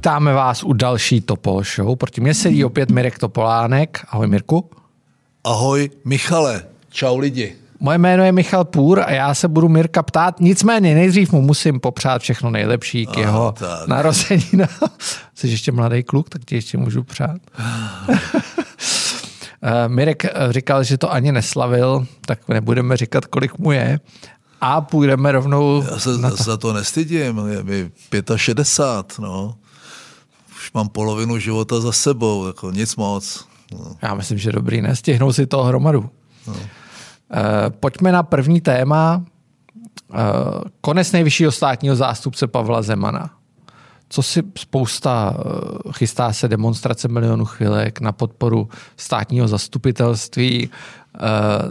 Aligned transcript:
vítáme 0.00 0.32
vás 0.34 0.64
u 0.64 0.72
další 0.72 1.20
Topol 1.20 1.62
Show. 1.62 1.96
Proti 1.96 2.20
mě 2.20 2.34
sedí 2.34 2.64
opět 2.64 2.90
Mirek 2.90 3.18
Topolánek. 3.18 4.00
Ahoj 4.08 4.26
Mirku. 4.26 4.70
Ahoj 5.44 5.90
Michale. 6.04 6.64
Čau 6.88 7.18
lidi. 7.18 7.56
Moje 7.80 7.98
jméno 7.98 8.24
je 8.24 8.32
Michal 8.32 8.64
Půr 8.64 9.00
a 9.00 9.10
já 9.10 9.34
se 9.34 9.48
budu 9.48 9.68
Mirka 9.68 10.02
ptát. 10.02 10.40
Nicméně 10.40 10.94
nejdřív 10.94 11.32
mu 11.32 11.42
musím 11.42 11.80
popřát 11.80 12.22
všechno 12.22 12.50
nejlepší 12.50 13.06
k 13.06 13.16
jeho 13.16 13.54
tak. 13.58 13.88
narozeninám. 13.88 14.68
Jsi 15.34 15.48
ještě 15.48 15.72
mladý 15.72 16.02
kluk, 16.02 16.28
tak 16.28 16.44
ti 16.44 16.54
ještě 16.54 16.78
můžu 16.78 17.02
přát. 17.02 17.40
Eh, 19.62 19.88
Mirek 19.88 20.26
říkal, 20.50 20.84
že 20.84 20.98
to 20.98 21.12
ani 21.12 21.32
neslavil, 21.32 22.06
tak 22.26 22.48
nebudeme 22.48 22.96
říkat, 22.96 23.26
kolik 23.26 23.58
mu 23.58 23.72
je. 23.72 24.00
A 24.60 24.80
půjdeme 24.80 25.32
rovnou 25.32 25.84
Já 25.90 25.98
se 25.98 26.18
na 26.18 26.30
to. 26.30 26.36
za 26.36 26.56
to 26.56 26.72
nestydím, 26.72 27.40
je 27.48 27.62
mi 27.62 27.90
65, 28.36 29.18
no. 29.18 29.54
Už 30.70 30.74
mám 30.74 30.88
polovinu 30.88 31.38
života 31.38 31.80
za 31.80 31.92
sebou, 31.92 32.46
jako 32.46 32.70
nic 32.70 32.96
moc. 32.96 33.46
No. 33.72 33.96
Já 34.02 34.14
myslím, 34.14 34.38
že 34.38 34.52
dobrý, 34.52 34.82
nestihnou 34.82 35.32
si 35.32 35.46
to 35.46 35.62
hromadu. 35.62 36.10
No. 36.46 36.54
Eh, 37.32 37.70
pojďme 37.70 38.12
na 38.12 38.22
první 38.22 38.60
téma. 38.60 39.24
Eh, 40.14 40.16
konec 40.80 41.12
nejvyššího 41.12 41.52
státního 41.52 41.96
zástupce 41.96 42.46
Pavla 42.46 42.82
Zemana. 42.82 43.30
Co 44.08 44.22
si 44.22 44.42
spousta, 44.58 45.36
eh, 45.38 45.92
chystá 45.92 46.32
se 46.32 46.48
demonstrace 46.48 47.08
milionu 47.08 47.44
chvilek 47.44 48.00
na 48.00 48.12
podporu 48.12 48.68
státního 48.96 49.48
zastupitelství. 49.48 50.70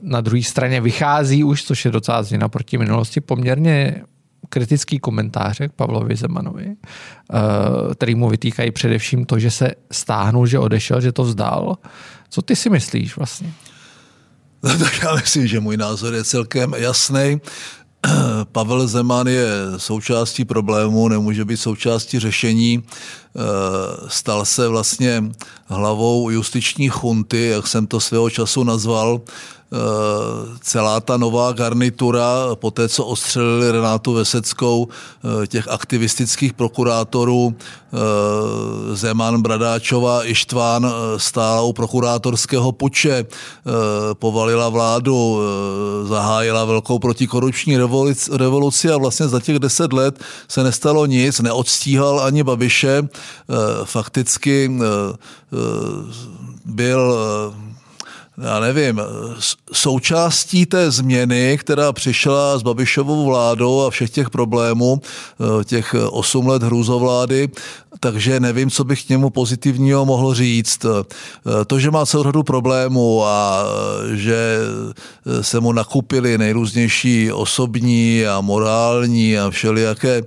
Na 0.02 0.22
druhé 0.22 0.44
straně 0.44 0.82
vychází 0.82 1.44
už, 1.44 1.64
což 1.64 1.86
je 1.86 1.92
docela 1.92 2.24
změna 2.24 2.50
proti 2.50 2.78
minulosti, 2.78 3.22
poměrně 3.22 4.04
kritický 4.50 5.00
komentáře 5.00 5.68
k 5.68 5.72
Pavlovi 5.72 6.16
Zemanovi, 6.16 6.76
který 7.94 8.16
mu 8.16 8.30
vytýkají 8.30 8.72
především 8.72 9.26
to, 9.26 9.40
že 9.40 9.52
se 9.52 9.72
stáhnul, 9.92 10.48
že 10.48 10.60
odešel, 10.60 11.02
že 11.02 11.12
to 11.12 11.24
vzdal. 11.24 11.78
Co 12.30 12.42
ty 12.42 12.56
si 12.56 12.70
myslíš 12.70 13.18
vlastně? 13.18 13.54
Tak 14.62 15.00
já 15.04 15.16
myslím, 15.16 15.48
že 15.48 15.60
můj 15.60 15.78
názor 15.78 16.14
je 16.14 16.24
celkem 16.24 16.74
jasný. 16.78 17.42
Pavel 18.52 18.88
Zeman 18.88 19.28
je 19.28 19.48
součástí 19.78 20.46
problému, 20.46 21.08
nemůže 21.08 21.46
být 21.46 21.58
součástí 21.58 22.20
řešení. 22.20 22.84
Eh, 23.36 23.42
stal 24.08 24.46
se 24.46 24.68
vlastně 24.68 25.24
hlavou 25.66 26.30
justiční 26.30 26.90
chunty, 26.90 27.48
jak 27.48 27.68
jsem 27.68 27.88
to 27.88 28.00
svého 28.00 28.30
času 28.30 28.64
nazval, 28.64 29.22
Eh, 29.74 30.58
celá 30.62 31.00
ta 31.00 31.18
nová 31.18 31.52
garnitura, 31.52 32.56
po 32.56 32.72
té, 32.72 32.90
co 32.90 33.06
ostřelili 33.06 33.72
Renátu 33.72 34.14
Veseckou, 34.14 34.88
eh, 35.44 35.48
těch 35.48 35.68
aktivistických 35.68 36.54
prokurátorů, 36.54 37.56
Zeman, 38.94 39.42
Bradáčová, 39.42 40.26
Ištván 40.26 40.94
stála 41.18 41.62
u 41.62 41.74
prokurátorského 41.74 42.72
puče, 42.72 43.26
povalila 44.14 44.70
vládu, 44.70 45.40
zahájila 46.04 46.66
velkou 46.66 47.00
protikorupční 47.00 47.78
revoluci 48.32 48.92
a 48.92 48.98
vlastně 48.98 49.28
za 49.28 49.40
těch 49.40 49.60
deset 49.60 49.94
let 49.94 50.20
se 50.48 50.64
nestalo 50.64 51.06
nic, 51.06 51.40
neodstíhal 51.40 52.20
ani 52.20 52.44
Babiše, 52.44 53.10
fakticky 53.86 54.72
byl 56.66 57.14
já 58.42 58.60
nevím, 58.60 59.02
součástí 59.74 60.66
té 60.66 60.92
změny, 60.92 61.58
která 61.60 61.94
přišla 61.94 62.58
s 62.58 62.64
Babišovou 62.64 63.26
vládou 63.26 63.82
a 63.82 63.90
všech 63.90 64.10
těch 64.10 64.30
problémů, 64.30 65.02
eh, 65.02 65.64
těch 65.64 65.96
osm 66.10 66.48
let 66.48 66.64
hrůzovlády, 66.64 67.50
takže 68.00 68.40
nevím, 68.40 68.70
co 68.70 68.84
bych 68.84 69.06
k 69.06 69.10
němu 69.10 69.30
pozitivního 69.30 70.06
mohl 70.06 70.34
říct. 70.34 70.86
Eh, 70.86 71.66
to, 71.66 71.80
že 71.80 71.92
má 71.92 72.06
celou 72.06 72.24
řadu 72.24 72.44
problémů 72.44 73.26
a 73.26 73.64
eh, 73.64 74.18
že 74.18 74.58
se 75.42 75.60
mu 75.60 75.72
nakupili 75.72 76.38
nejrůznější 76.38 77.32
osobní 77.32 78.26
a 78.26 78.42
morální 78.42 79.38
a 79.38 79.50
všelijaké 79.50 80.22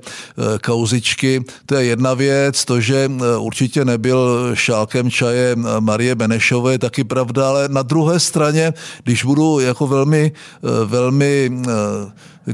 kauzičky, 0.65 1.45
to 1.67 1.75
je 1.75 1.85
jedna 1.85 2.15
věc. 2.15 2.65
To, 2.65 2.81
že 2.81 3.11
určitě 3.39 3.85
nebyl 3.85 4.51
šálkem 4.55 5.11
čaje 5.11 5.57
Marie 5.81 6.15
Benešové, 6.15 6.79
taky 6.79 7.05
pravda, 7.05 7.49
ale 7.49 7.69
na 7.69 7.83
druhou 7.83 8.02
druhé 8.03 8.21
straně, 8.21 8.73
když 9.05 9.25
budu 9.25 9.61
jako 9.61 9.87
velmi, 9.87 10.33
eh, 10.35 10.85
velmi 10.85 11.51
eh, 11.69 11.71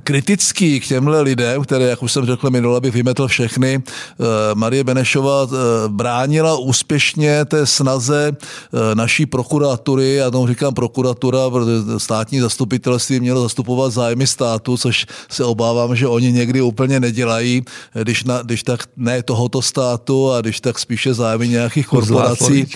kritický 0.04 0.81
k 0.81 0.87
těmhle 0.87 1.21
lidem, 1.21 1.62
které, 1.62 1.84
jak 1.84 2.03
už 2.03 2.12
jsem 2.12 2.26
řekl 2.26 2.50
minule, 2.50 2.81
bych 2.81 2.94
vymetl 2.94 3.28
všechny. 3.28 3.82
Eh, 3.82 4.25
Marie 4.54 4.84
Benešová 4.84 5.47
eh, 5.47 5.56
bránila 5.88 6.59
úspěšně 6.59 7.44
té 7.44 7.66
snaze 7.66 8.32
eh, 8.32 8.94
naší 8.94 9.26
prokuratury, 9.26 10.15
já 10.15 10.31
tomu 10.31 10.47
říkám 10.47 10.75
prokuratura, 10.75 11.50
protože 11.50 11.99
státní 11.99 12.41
zastupitelství 12.41 13.21
mělo 13.21 13.43
zastupovat 13.43 13.93
zájmy 13.93 14.26
státu, 14.26 14.76
což 14.76 15.06
se 15.28 15.44
obávám, 15.44 15.97
že 15.97 16.09
oni 16.09 16.32
někdy 16.32 16.60
úplně 16.60 17.00
nedělají, 17.00 17.62
když, 18.03 18.25
na, 18.25 18.43
když 18.43 18.62
tak 18.62 18.81
ne 18.97 19.22
tohoto 19.22 19.62
státu 19.62 20.32
a 20.32 20.41
když 20.41 20.60
tak 20.60 20.78
spíše 20.78 21.15
zájmy 21.15 21.49
nějakých 21.49 21.87
korporací. 21.87 22.66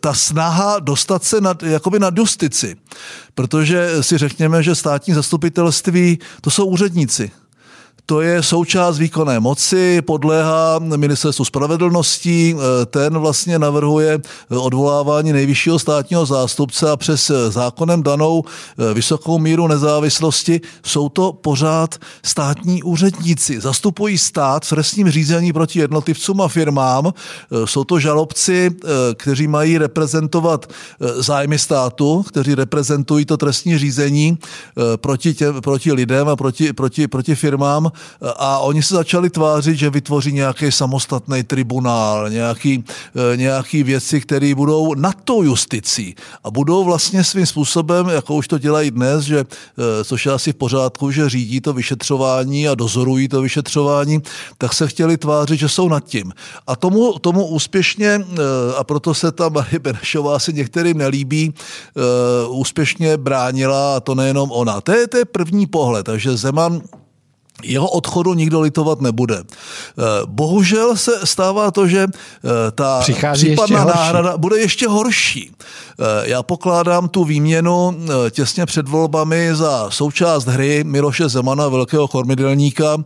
Ta 0.00 0.14
snaha 0.14 0.78
dostat 0.78 1.24
se 1.24 1.40
nad, 1.40 1.62
jakoby 1.62 1.98
nad 1.98 2.18
justici, 2.18 2.76
protože 3.34 4.02
si 4.02 4.18
řekněme, 4.18 4.62
že 4.62 4.74
státní 4.74 5.14
zastupitelství 5.14 6.18
to 6.40 6.50
jsou 6.50 6.66
úředníci 6.66 7.30
to 8.06 8.20
je 8.20 8.42
součást 8.42 8.98
výkonné 8.98 9.40
moci, 9.40 10.02
podléhá 10.02 10.78
ministerstvu 10.78 11.44
spravedlnosti, 11.44 12.56
ten 12.86 13.18
vlastně 13.18 13.58
navrhuje 13.58 14.20
odvolávání 14.48 15.32
nejvyššího 15.32 15.78
státního 15.78 16.26
zástupce 16.26 16.90
a 16.90 16.96
přes 16.96 17.30
zákonem 17.48 18.02
danou 18.02 18.44
vysokou 18.94 19.38
míru 19.38 19.68
nezávislosti 19.68 20.60
jsou 20.86 21.08
to 21.08 21.32
pořád 21.32 21.94
státní 22.24 22.82
úředníci. 22.82 23.60
Zastupují 23.60 24.18
stát 24.18 24.64
v 24.64 24.68
trestním 24.68 25.10
řízení 25.10 25.52
proti 25.52 25.78
jednotlivcům 25.78 26.40
a 26.40 26.48
firmám. 26.48 27.12
Jsou 27.64 27.84
to 27.84 27.98
žalobci, 27.98 28.70
kteří 29.14 29.46
mají 29.48 29.78
reprezentovat 29.78 30.66
zájmy 31.18 31.58
státu, 31.58 32.24
kteří 32.28 32.54
reprezentují 32.54 33.24
to 33.24 33.36
trestní 33.36 33.78
řízení 33.78 34.38
proti, 34.96 35.34
tě, 35.34 35.52
proti 35.52 35.92
lidem 35.92 36.28
a 36.28 36.36
proti, 36.36 36.72
proti, 36.72 37.08
proti 37.08 37.34
firmám 37.34 37.91
a 38.36 38.58
oni 38.58 38.82
se 38.82 38.94
začali 38.94 39.30
tvářit, 39.30 39.76
že 39.76 39.90
vytvoří 39.90 40.32
nějaký 40.32 40.72
samostatný 40.72 41.42
tribunál, 41.42 42.30
nějaký, 42.30 42.84
eh, 42.84 43.36
nějaký 43.36 43.82
věci, 43.82 44.20
které 44.20 44.54
budou 44.54 44.94
nad 44.94 45.16
tou 45.24 45.42
justicí 45.42 46.14
a 46.44 46.50
budou 46.50 46.84
vlastně 46.84 47.24
svým 47.24 47.46
způsobem, 47.46 48.08
jako 48.08 48.34
už 48.34 48.48
to 48.48 48.58
dělají 48.58 48.90
dnes, 48.90 49.24
že, 49.24 49.38
eh, 49.40 50.04
což 50.04 50.26
je 50.26 50.32
asi 50.32 50.52
v 50.52 50.56
pořádku, 50.56 51.10
že 51.10 51.28
řídí 51.28 51.60
to 51.60 51.72
vyšetřování 51.72 52.68
a 52.68 52.74
dozorují 52.74 53.28
to 53.28 53.42
vyšetřování, 53.42 54.22
tak 54.58 54.72
se 54.72 54.88
chtěli 54.88 55.16
tvářit, 55.16 55.58
že 55.58 55.68
jsou 55.68 55.88
nad 55.88 56.04
tím. 56.04 56.32
A 56.66 56.76
tomu, 56.76 57.18
tomu 57.18 57.46
úspěšně, 57.46 58.08
eh, 58.08 58.74
a 58.78 58.84
proto 58.84 59.14
se 59.14 59.32
ta 59.32 59.48
Marie 59.48 59.78
Benešová 59.78 60.38
si 60.38 60.52
některým 60.52 60.98
nelíbí, 60.98 61.54
úspěšně 62.48 63.16
bránila, 63.16 63.96
a 63.96 64.00
to 64.00 64.14
nejenom 64.14 64.50
ona. 64.52 64.80
To 64.80 64.92
je, 64.92 65.08
to 65.08 65.16
je 65.16 65.24
první 65.24 65.66
pohled, 65.66 66.06
takže 66.06 66.36
Zeman 66.36 66.82
jeho 67.62 67.88
odchodu 67.88 68.34
nikdo 68.34 68.60
litovat 68.60 69.00
nebude. 69.00 69.36
Eh, 69.38 70.02
bohužel 70.26 70.96
se 70.96 71.26
stává 71.26 71.70
to, 71.70 71.88
že 71.88 72.06
eh, 72.06 72.70
ta 72.70 73.00
Přichází 73.00 73.46
případná 73.46 73.84
náhrada 73.84 74.36
bude 74.36 74.58
ještě 74.58 74.88
horší. 74.88 75.52
Eh, 76.00 76.04
já 76.30 76.42
pokládám 76.42 77.08
tu 77.08 77.24
výměnu 77.24 77.98
těsně 78.30 78.66
před 78.66 78.88
volbami 78.88 79.50
za 79.52 79.90
součást 79.90 80.46
hry 80.46 80.84
Miloše 80.84 81.28
Zemana, 81.28 81.68
velkého 81.68 82.08
kormidelníka. 82.08 82.96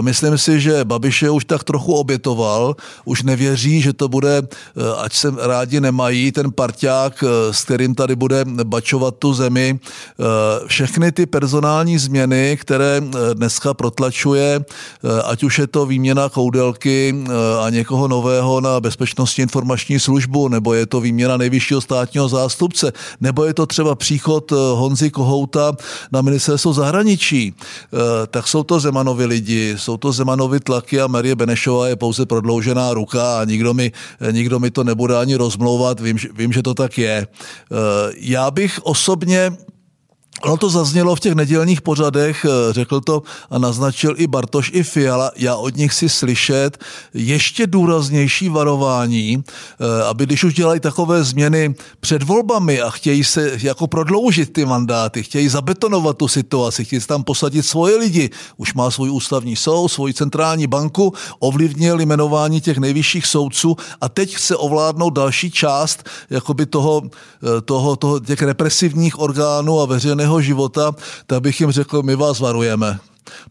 Myslím 0.00 0.38
si, 0.38 0.60
že 0.60 0.84
Babiše 0.84 1.30
už 1.30 1.44
tak 1.44 1.64
trochu 1.64 1.94
obětoval, 1.94 2.76
už 3.04 3.22
nevěří, 3.22 3.82
že 3.82 3.92
to 3.92 4.08
bude, 4.08 4.42
ať 4.98 5.12
se 5.12 5.34
rádi 5.40 5.80
nemají, 5.80 6.32
ten 6.32 6.52
parťák, 6.52 7.24
s 7.50 7.64
kterým 7.64 7.94
tady 7.94 8.16
bude 8.16 8.44
bačovat 8.44 9.14
tu 9.18 9.34
zemi. 9.34 9.78
Všechny 10.66 11.12
ty 11.12 11.26
personální 11.26 11.98
změny, 11.98 12.58
které 12.60 13.02
dneska 13.34 13.74
protlačuje, 13.78 14.58
eh, 14.58 15.22
ať 15.24 15.38
už 15.46 15.58
je 15.58 15.66
to 15.70 15.86
výměna 15.86 16.28
koudelky 16.28 17.14
eh, 17.14 17.30
a 17.62 17.70
někoho 17.70 18.10
nového 18.10 18.60
na 18.60 18.80
bezpečnostní 18.82 19.42
informační 19.46 20.02
službu, 20.02 20.48
nebo 20.50 20.74
je 20.74 20.86
to 20.86 21.00
výměna 21.00 21.36
nejvyššího 21.38 21.80
státního 21.80 22.28
zástupce, 22.28 22.92
nebo 23.22 23.46
je 23.46 23.54
to 23.54 23.66
třeba 23.66 23.94
příchod 23.94 24.52
eh, 24.52 24.54
Honzy 24.54 25.10
Kohouta 25.10 25.72
na 26.12 26.20
ministerstvo 26.20 26.72
zahraničí, 26.72 27.54
tak 28.30 28.48
jsou 28.48 28.62
to 28.62 28.80
Zemanovi 28.80 29.24
lidi, 29.24 29.74
jsou 29.78 29.96
to 29.96 30.12
Zemanovi 30.12 30.60
tlaky 30.60 31.00
a 31.00 31.06
Marie 31.06 31.36
Benešová 31.36 31.88
je 31.88 31.96
pouze 31.96 32.26
prodloužená 32.26 32.94
ruka 32.94 33.40
a 33.40 33.44
nikdo 33.44 33.74
mi, 33.74 33.92
nikdo 34.30 34.58
mi 34.58 34.70
to 34.70 34.84
nebude 34.84 35.16
ani 35.16 35.36
rozmlouvat, 35.36 36.00
vím, 36.00 36.16
vím, 36.34 36.52
že 36.52 36.62
to 36.62 36.74
tak 36.74 36.98
je. 36.98 37.26
Já 38.16 38.50
bych 38.50 38.80
osobně 38.82 39.52
Ono 40.42 40.56
to 40.56 40.70
zaznělo 40.70 41.16
v 41.16 41.20
těch 41.20 41.34
nedělních 41.34 41.80
pořadech, 41.80 42.44
eh, 42.44 42.72
řekl 42.72 43.00
to 43.00 43.22
a 43.50 43.58
naznačil 43.58 44.14
i 44.16 44.26
Bartoš, 44.26 44.70
i 44.74 44.82
Fiala. 44.82 45.30
Já 45.36 45.56
od 45.56 45.76
nich 45.76 45.92
si 45.94 46.08
slyšet 46.08 46.78
ještě 47.14 47.66
důraznější 47.66 48.48
varování, 48.48 49.42
eh, 49.42 50.04
aby 50.04 50.26
když 50.26 50.44
už 50.44 50.54
dělají 50.54 50.80
takové 50.80 51.24
změny 51.24 51.74
před 52.00 52.22
volbami 52.22 52.80
a 52.80 52.90
chtějí 52.90 53.24
se 53.24 53.50
jako 53.62 53.86
prodloužit 53.86 54.52
ty 54.52 54.64
mandáty, 54.64 55.22
chtějí 55.22 55.48
zabetonovat 55.48 56.16
tu 56.16 56.28
situaci, 56.28 56.84
chtějí 56.84 57.00
tam 57.00 57.24
posadit 57.24 57.62
svoje 57.62 57.96
lidi, 57.96 58.30
už 58.56 58.74
má 58.74 58.90
svůj 58.90 59.10
ústavní 59.10 59.56
soud, 59.56 59.88
svoji 59.88 60.14
centrální 60.14 60.66
banku, 60.66 61.12
ovlivnil 61.38 62.00
jmenování 62.00 62.60
těch 62.60 62.78
nejvyšších 62.78 63.26
soudců 63.26 63.76
a 64.00 64.08
teď 64.08 64.36
chce 64.36 64.56
ovládnout 64.56 65.10
další 65.10 65.50
část 65.50 66.08
jakoby 66.30 66.66
toho, 66.66 67.02
eh, 67.04 67.60
toho, 67.60 67.96
toho 67.96 68.20
těch 68.20 68.42
represivních 68.42 69.18
orgánů 69.18 69.80
a 69.80 69.86
veřejného 69.86 70.27
běžného 70.28 70.40
života, 70.40 70.92
tak 71.26 71.40
bych 71.40 71.60
jim 71.60 71.70
řekl, 71.70 72.02
my 72.02 72.16
vás 72.16 72.40
varujeme. 72.40 72.98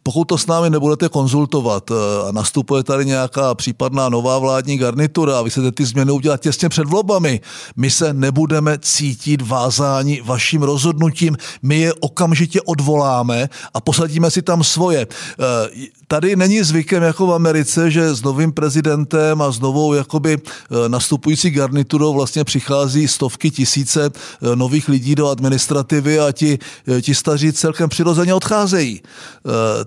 Pokud 0.04 0.26
to 0.26 0.38
s 0.38 0.48
námi 0.48 0.70
nebudete 0.70 1.10
konzultovat 1.10 1.92
eh, 1.92 1.94
a 2.30 2.32
nastupuje 2.32 2.84
tady 2.84 3.06
nějaká 3.06 3.56
případná 3.56 4.10
nová 4.10 4.40
vládní 4.40 4.78
garnitura 4.78 5.40
a 5.40 5.42
vy 5.42 5.50
chcete 5.50 5.72
ty 5.72 5.86
změny 5.86 6.12
udělat 6.12 6.42
těsně 6.42 6.70
před 6.70 6.88
volbami, 6.88 7.42
my 7.76 7.92
se 7.92 8.14
nebudeme 8.14 8.78
cítit 8.82 9.42
vázání 9.42 10.22
vaším 10.26 10.64
rozhodnutím, 10.64 11.38
my 11.62 11.80
je 11.80 11.94
okamžitě 11.94 12.62
odvoláme 12.62 13.50
a 13.74 13.82
posadíme 13.82 14.32
si 14.32 14.42
tam 14.42 14.64
svoje. 14.64 15.08
Eh, 15.40 15.88
tady 16.08 16.36
není 16.36 16.64
zvykem 16.64 17.04
jako 17.04 17.28
v 17.28 17.34
Americe, 17.34 17.92
že 17.92 18.16
s 18.16 18.24
novým 18.24 18.52
prezidentem 18.52 19.42
a 19.42 19.52
s 19.52 19.60
novou 19.60 19.94
jakoby 19.94 20.38
eh, 20.38 20.90
nastupující 20.90 21.50
garniturou 21.50 22.14
vlastně 22.14 22.44
přichází 22.44 23.08
stovky 23.08 23.52
tisíce 23.52 24.10
nových 24.56 24.90
lidí 24.90 25.16
do 25.16 25.30
administrativy 25.30 26.20
a 26.20 26.32
ti, 26.32 26.60
ti 27.02 27.16
staří 27.16 27.54
celkem 27.54 27.90
přirozeně 27.90 28.34
odcházejí 28.34 29.02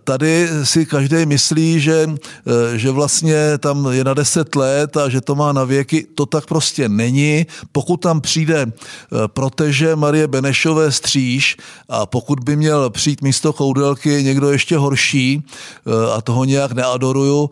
tady 0.05 0.49
si 0.65 0.87
každý 0.87 1.27
myslí, 1.27 1.81
že, 1.81 2.07
eh, 2.11 2.79
že 2.79 2.91
vlastně 2.91 3.59
tam 3.59 3.89
je 3.91 4.05
na 4.05 4.15
deset 4.15 4.57
let 4.57 4.97
a 4.97 5.09
že 5.09 5.21
to 5.21 5.35
má 5.35 5.53
na 5.53 5.65
věky. 5.65 6.07
To 6.15 6.27
tak 6.27 6.47
prostě 6.47 6.89
není. 6.89 7.47
Pokud 7.73 7.97
tam 7.97 8.21
přijde 8.21 8.67
eh, 8.67 9.17
proteže 9.27 9.97
Marie 9.97 10.29
Benešové 10.29 10.93
stříž 10.93 11.57
a 11.89 12.07
pokud 12.07 12.41
by 12.41 12.57
měl 12.57 12.91
přijít 12.91 13.23
místo 13.23 13.53
koudelky 13.53 14.23
někdo 14.23 14.51
ještě 14.51 14.77
horší 14.77 15.43
eh, 15.43 16.13
a 16.13 16.21
toho 16.21 16.45
nějak 16.45 16.73
neadoruju, 16.73 17.51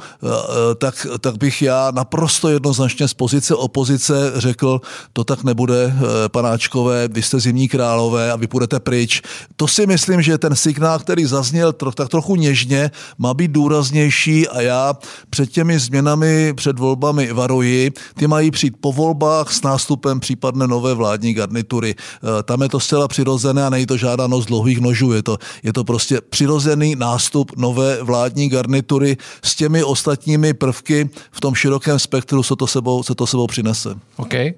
tak, 0.78 1.06
tak 1.20 1.38
bych 1.38 1.62
já 1.62 1.90
naprosto 1.90 2.48
jednoznačně 2.48 3.08
z 3.08 3.14
pozice 3.14 3.54
opozice 3.54 4.32
řekl, 4.34 4.80
to 5.12 5.24
tak 5.24 5.44
nebude, 5.44 5.94
panáčkové, 6.30 7.08
vy 7.08 7.22
jste 7.22 7.40
zimní 7.40 7.68
králové 7.68 8.32
a 8.32 8.36
vy 8.36 8.46
půjdete 8.46 8.80
pryč. 8.80 9.22
To 9.56 9.68
si 9.68 9.86
myslím, 9.86 10.22
že 10.22 10.38
ten 10.38 10.56
signál, 10.56 10.98
který 10.98 11.24
zazněl 11.24 11.72
tak 11.72 12.08
trochu 12.08 12.17
něžně, 12.36 12.90
má 13.18 13.34
být 13.34 13.50
důraznější 13.50 14.48
a 14.48 14.60
já 14.60 14.94
před 15.30 15.50
těmi 15.50 15.78
změnami, 15.78 16.52
před 16.54 16.78
volbami 16.78 17.32
varuji. 17.32 17.92
Ty 18.14 18.26
mají 18.26 18.50
přijít 18.50 18.74
po 18.80 18.92
volbách 18.92 19.52
s 19.52 19.62
nástupem 19.62 20.20
případné 20.20 20.66
nové 20.66 20.94
vládní 20.94 21.34
garnitury. 21.34 21.94
E, 21.94 22.42
tam 22.42 22.62
je 22.62 22.68
to 22.68 22.80
zcela 22.80 23.08
přirozené 23.08 23.66
a 23.66 23.70
není 23.70 23.86
to 23.86 23.96
žádná 23.96 24.26
noc 24.26 24.46
dlouhých 24.46 24.80
nožů. 24.80 25.12
Je 25.12 25.22
to, 25.22 25.38
je 25.62 25.72
to 25.72 25.84
prostě 25.84 26.20
přirozený 26.20 26.96
nástup 26.96 27.52
nové 27.56 28.02
vládní 28.02 28.48
garnitury 28.48 29.16
s 29.42 29.54
těmi 29.54 29.84
ostatními 29.84 30.54
prvky 30.54 31.10
v 31.32 31.40
tom 31.40 31.54
širokém 31.54 31.98
spektru, 31.98 32.42
co 32.42 32.56
to 32.56 32.66
sebou, 32.66 33.02
co 33.02 33.14
to 33.14 33.26
sebou 33.26 33.46
přinese. 33.46 33.94
Okay. 34.16 34.52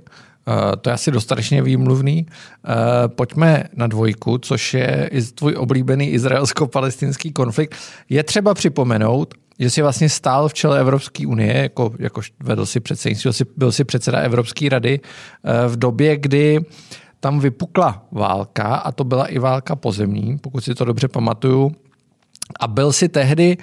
Uh, 0.48 0.76
to 0.81 0.90
je 0.90 0.94
asi 0.94 1.10
dostatečně 1.10 1.62
výmluvný. 1.62 2.26
Uh, 2.26 2.75
pojďme 3.08 3.64
na 3.75 3.87
dvojku, 3.87 4.38
což 4.38 4.75
je 4.75 5.10
tvůj 5.34 5.54
oblíbený 5.58 6.10
izraelsko-palestinský 6.10 7.32
konflikt. 7.32 7.75
Je 8.08 8.22
třeba 8.25 8.54
připomenout, 8.54 9.34
že 9.58 9.70
jsi 9.70 9.82
vlastně 9.82 10.08
stál 10.08 10.48
v 10.48 10.54
čele 10.54 10.81
Evropské 10.81 11.26
unie, 11.26 11.62
jako, 11.62 11.92
jako 11.98 12.20
vedl 12.42 12.66
si 12.66 12.81
předsednictví, 12.81 13.46
byl 13.56 13.72
si 13.72 13.84
předseda 13.84 14.19
Evropské 14.19 14.69
rady 14.69 15.00
uh, 15.00 15.72
v 15.72 15.76
době, 15.76 16.16
kdy 16.16 16.60
tam 17.20 17.40
vypukla 17.40 18.04
válka 18.12 18.64
a 18.64 18.93
to 18.93 19.04
byla 19.04 19.26
i 19.26 19.38
válka 19.38 19.76
pozemní, 19.76 20.38
pokud 20.38 20.64
si 20.64 20.75
to 20.75 20.84
dobře 20.84 21.08
pamatuju. 21.08 21.72
A 22.60 22.69
byl 22.69 22.93
si 22.93 23.08
tehdy 23.08 23.56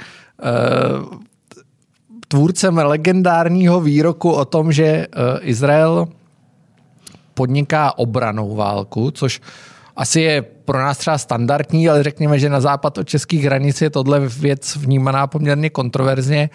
tvůrcem 2.27 2.77
legendárního 2.77 3.81
výroku 3.81 4.31
o 4.31 4.45
tom, 4.45 4.71
že 4.71 5.07
Izrael 5.41 6.07
podniká 7.37 7.97
obranou 7.97 8.55
válku, 8.55 9.11
což 9.11 9.41
asi 9.95 10.21
je 10.21 10.41
pro 10.41 10.81
nás 10.81 10.97
třeba 10.97 11.17
standardní, 11.17 11.89
ale 11.89 12.03
řekněme, 12.03 12.39
že 12.39 12.49
na 12.49 12.61
západ 12.61 12.97
od 12.97 13.07
českých 13.09 13.43
hranic 13.45 13.81
je 13.81 13.89
tohle 13.89 14.19
věc 14.19 14.75
vnímaná 14.75 15.27
poměrně 15.27 15.69
kontroverzně. 15.69 16.49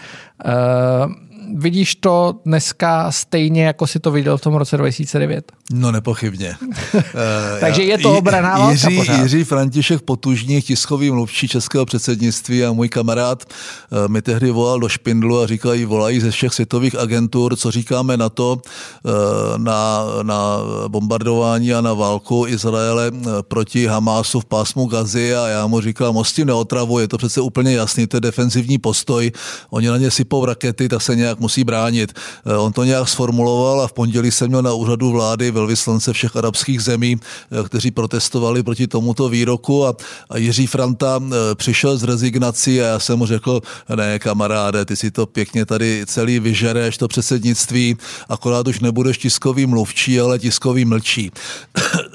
Uh, 0.45 1.32
vidíš 1.55 1.95
to 1.95 2.35
dneska 2.45 3.13
stejně, 3.13 3.65
jako 3.65 3.87
si 3.87 4.01
to 4.01 4.11
viděl 4.11 4.37
v 4.37 4.41
tom 4.41 4.55
roce 4.55 4.77
2009? 4.77 5.53
No 5.73 5.93
nepochybně. 5.93 6.57
Eh, 6.95 7.61
Takže 7.61 7.83
je 7.83 7.99
to 7.99 8.19
obraná 8.19 8.59
válka 8.59 8.73
Jiří, 8.73 8.97
pořád. 8.97 9.23
Jiří 9.23 9.45
František 9.45 10.03
Potužník, 10.03 10.65
tiskový 10.65 11.11
mluvčí 11.11 11.49
českého 11.49 11.87
předsednictví 11.87 12.65
a 12.65 12.73
můj 12.73 12.89
kamarád 12.89 13.45
eh, 13.45 14.09
mi 14.09 14.23
tehdy 14.23 14.51
volal 14.51 14.81
do 14.81 14.89
Špindlu 14.89 15.41
a 15.41 15.47
říkají, 15.47 15.85
volají 15.85 16.21
ze 16.21 16.31
všech 16.31 16.55
světových 16.55 16.99
agentur, 16.99 17.57
co 17.57 17.71
říkáme 17.71 18.17
na 18.17 18.29
to, 18.29 18.61
eh, 19.07 19.11
na, 19.59 20.05
na 20.23 20.59
bombardování 20.89 21.75
a 21.75 21.81
na 21.81 21.95
válku 21.95 22.45
Izraele 22.49 23.11
proti 23.43 23.87
Hamásu 23.87 24.41
v 24.41 24.45
pásmu 24.45 24.87
Gazy 24.87 25.35
a 25.35 25.49
já 25.49 25.67
mu 25.67 25.81
říkal, 25.81 26.13
moc 26.13 26.33
tím 26.33 26.47
neotravu, 26.47 26.99
je 26.99 27.09
to 27.09 27.19
přece 27.19 27.41
úplně 27.41 27.73
jasný, 27.73 28.07
to 28.07 28.17
je 28.17 28.21
defenzivní 28.21 28.79
postoj, 28.79 29.33
oni 29.71 29.89
na 29.89 29.97
ně 29.97 30.11
sypou 30.11 30.45
rakety, 30.45 30.89
tak 30.89 31.03
se 31.03 31.17
nějak 31.17 31.41
musí 31.43 31.65
bránit. 31.65 32.13
Eh, 32.47 32.57
on 32.57 32.73
to 32.73 32.85
nějak 32.85 33.09
sformuloval 33.09 33.81
a 33.81 33.87
v 33.89 33.93
pondělí 33.93 34.31
jsem 34.31 34.49
měl 34.49 34.63
na 34.63 34.73
úřadu 34.73 35.11
vlády 35.11 35.51
velvyslance 35.51 36.13
všech 36.13 36.37
arabských 36.37 36.81
zemí, 36.81 37.19
eh, 37.19 37.63
kteří 37.65 37.91
protestovali 37.91 38.63
proti 38.63 38.87
tomuto 38.87 39.29
výroku 39.29 39.87
a, 39.87 39.95
a 40.31 40.39
Jiří 40.39 40.67
Franta 40.67 41.21
eh, 41.21 41.55
přišel 41.55 41.99
z 41.99 42.03
rezignací 42.03 42.81
a 42.81 42.87
já 42.87 42.99
jsem 42.99 43.19
mu 43.19 43.27
řekl, 43.27 43.61
ne 43.95 44.19
kamaráde, 44.19 44.85
ty 44.85 44.97
si 44.97 45.11
to 45.11 45.27
pěkně 45.27 45.67
tady 45.67 46.05
celý 46.07 46.41
vyžereš, 46.41 46.97
to 46.99 47.09
předsednictví, 47.09 47.97
akorát 48.29 48.69
už 48.69 48.81
nebudeš 48.81 49.19
tiskový 49.19 49.67
mluvčí, 49.67 50.21
ale 50.21 50.39
tiskový 50.39 50.85
mlčí. 50.85 51.31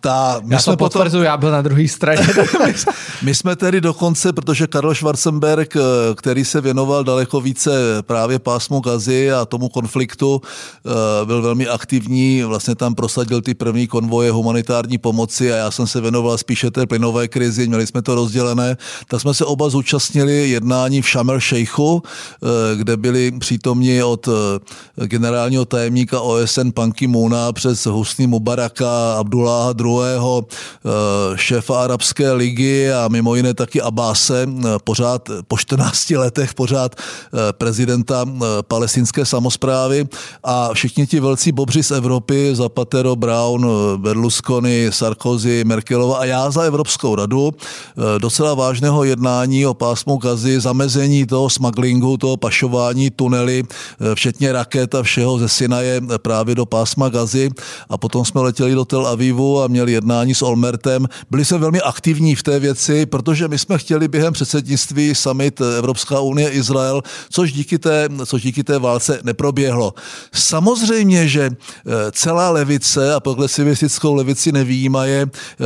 Ta, 0.00 0.40
my 0.42 0.54
já 0.54 0.60
jsme 0.60 0.72
to 0.72 0.76
potvrzuji, 0.76 1.10
potom... 1.10 1.24
já 1.24 1.36
byl 1.36 1.50
na 1.50 1.62
druhé 1.62 1.88
straně. 1.88 2.26
my, 2.66 2.74
my 3.22 3.34
jsme 3.34 3.56
tedy 3.56 3.80
dokonce, 3.80 4.32
protože 4.32 4.66
Karl 4.66 4.94
Schwarzenberg, 4.94 5.76
který 6.14 6.44
se 6.44 6.60
věnoval 6.60 7.04
daleko 7.04 7.40
více 7.40 7.70
právě 8.02 8.38
pásmu 8.38 8.80
Gazy 8.80 9.32
a 9.32 9.44
tomu 9.44 9.68
konfliktu 9.68 10.40
eh, 10.42 11.26
byl 11.26 11.42
velmi 11.42 11.68
aktivní, 11.68 12.42
vlastně 12.42 12.74
tam 12.74 12.94
prosadil 12.94 13.42
ty 13.42 13.54
první 13.54 13.86
konvoje 13.86 14.30
humanitární 14.30 14.98
pomoci 14.98 15.52
a 15.52 15.56
já 15.56 15.70
jsem 15.70 15.86
se 15.86 16.00
věnoval 16.00 16.38
spíše 16.38 16.70
té 16.70 16.86
plynové 16.86 17.28
krizi, 17.28 17.68
měli 17.68 17.86
jsme 17.86 18.02
to 18.02 18.14
rozdělené, 18.14 18.76
tak 19.08 19.20
jsme 19.20 19.34
se 19.34 19.44
oba 19.44 19.68
zúčastnili 19.68 20.50
jednání 20.50 21.02
v 21.02 21.06
Sheikhu, 21.38 22.02
eh, 22.02 22.76
kde 22.76 22.96
byli 22.96 23.32
přítomni 23.38 24.02
od 24.02 24.28
eh, 24.28 25.06
generálního 25.06 25.64
tajemníka 25.64 26.20
OSN 26.20 26.70
Panky 26.70 27.06
Muna 27.06 27.52
přes 27.52 27.86
Husni 27.86 28.26
Mubaraka, 28.26 29.23
Abdullah 29.24 29.72
II., 29.80 30.44
šéfa 31.34 31.84
Arabské 31.84 32.32
ligy 32.32 32.92
a 32.92 33.08
mimo 33.08 33.34
jiné 33.34 33.54
taky 33.54 33.80
Abáse, 33.80 34.46
pořád 34.84 35.30
po 35.48 35.56
14 35.56 36.10
letech 36.10 36.54
pořád 36.54 36.94
prezidenta 37.52 38.26
palestinské 38.68 39.24
samozprávy 39.24 40.04
a 40.44 40.74
všichni 40.74 41.06
ti 41.06 41.20
velcí 41.20 41.52
bobři 41.52 41.82
z 41.82 41.90
Evropy, 41.90 42.50
Zapatero, 42.52 43.16
Brown, 43.16 43.66
Berlusconi, 43.96 44.88
Sarkozy, 44.90 45.64
Merkelova 45.64 46.18
a 46.18 46.24
já 46.24 46.50
za 46.50 46.62
Evropskou 46.62 47.14
radu 47.14 47.52
eh, 47.54 48.18
docela 48.18 48.54
vážného 48.54 49.04
jednání 49.04 49.66
o 49.66 49.74
pásmu 49.74 50.16
gazy, 50.16 50.60
zamezení 50.60 51.26
toho 51.26 51.50
smaglingu, 51.50 52.16
toho 52.16 52.36
pašování 52.36 53.10
tunely, 53.10 53.64
eh, 53.64 54.14
včetně 54.14 54.52
raket 54.52 54.94
a 54.94 55.02
všeho 55.02 55.38
ze 55.38 55.48
Sinaje 55.48 56.00
právě 56.22 56.54
do 56.54 56.66
pásma 56.66 57.08
gazy 57.08 57.50
a 57.88 57.98
potom 57.98 58.24
jsme 58.24 58.40
letěli 58.40 58.74
do 58.74 58.84
Tel 58.84 59.06
Avivu 59.14 59.62
a 59.62 59.66
měli 59.66 59.92
jednání 59.92 60.34
s 60.34 60.42
Olmertem. 60.42 61.06
Byli 61.30 61.44
jsme 61.44 61.58
velmi 61.58 61.80
aktivní 61.80 62.34
v 62.34 62.42
té 62.42 62.58
věci, 62.58 63.06
protože 63.06 63.48
my 63.48 63.58
jsme 63.58 63.78
chtěli 63.78 64.08
během 64.08 64.32
předsednictví 64.32 65.14
summit 65.14 65.60
Evropská 65.78 66.20
unie 66.20 66.50
Izrael, 66.50 67.02
což 67.30 67.52
díky 67.52 67.78
té, 67.78 68.08
což 68.26 68.42
díky 68.42 68.64
té 68.64 68.78
válce 68.78 69.20
neproběhlo. 69.22 69.94
Samozřejmě, 70.34 71.28
že 71.28 71.44
eh, 71.50 71.90
celá 72.12 72.50
levice 72.50 73.14
a 73.14 73.20
progresivistickou 73.20 74.14
levici 74.14 74.52
nevýjímaje 74.52 75.26
eh, 75.26 75.64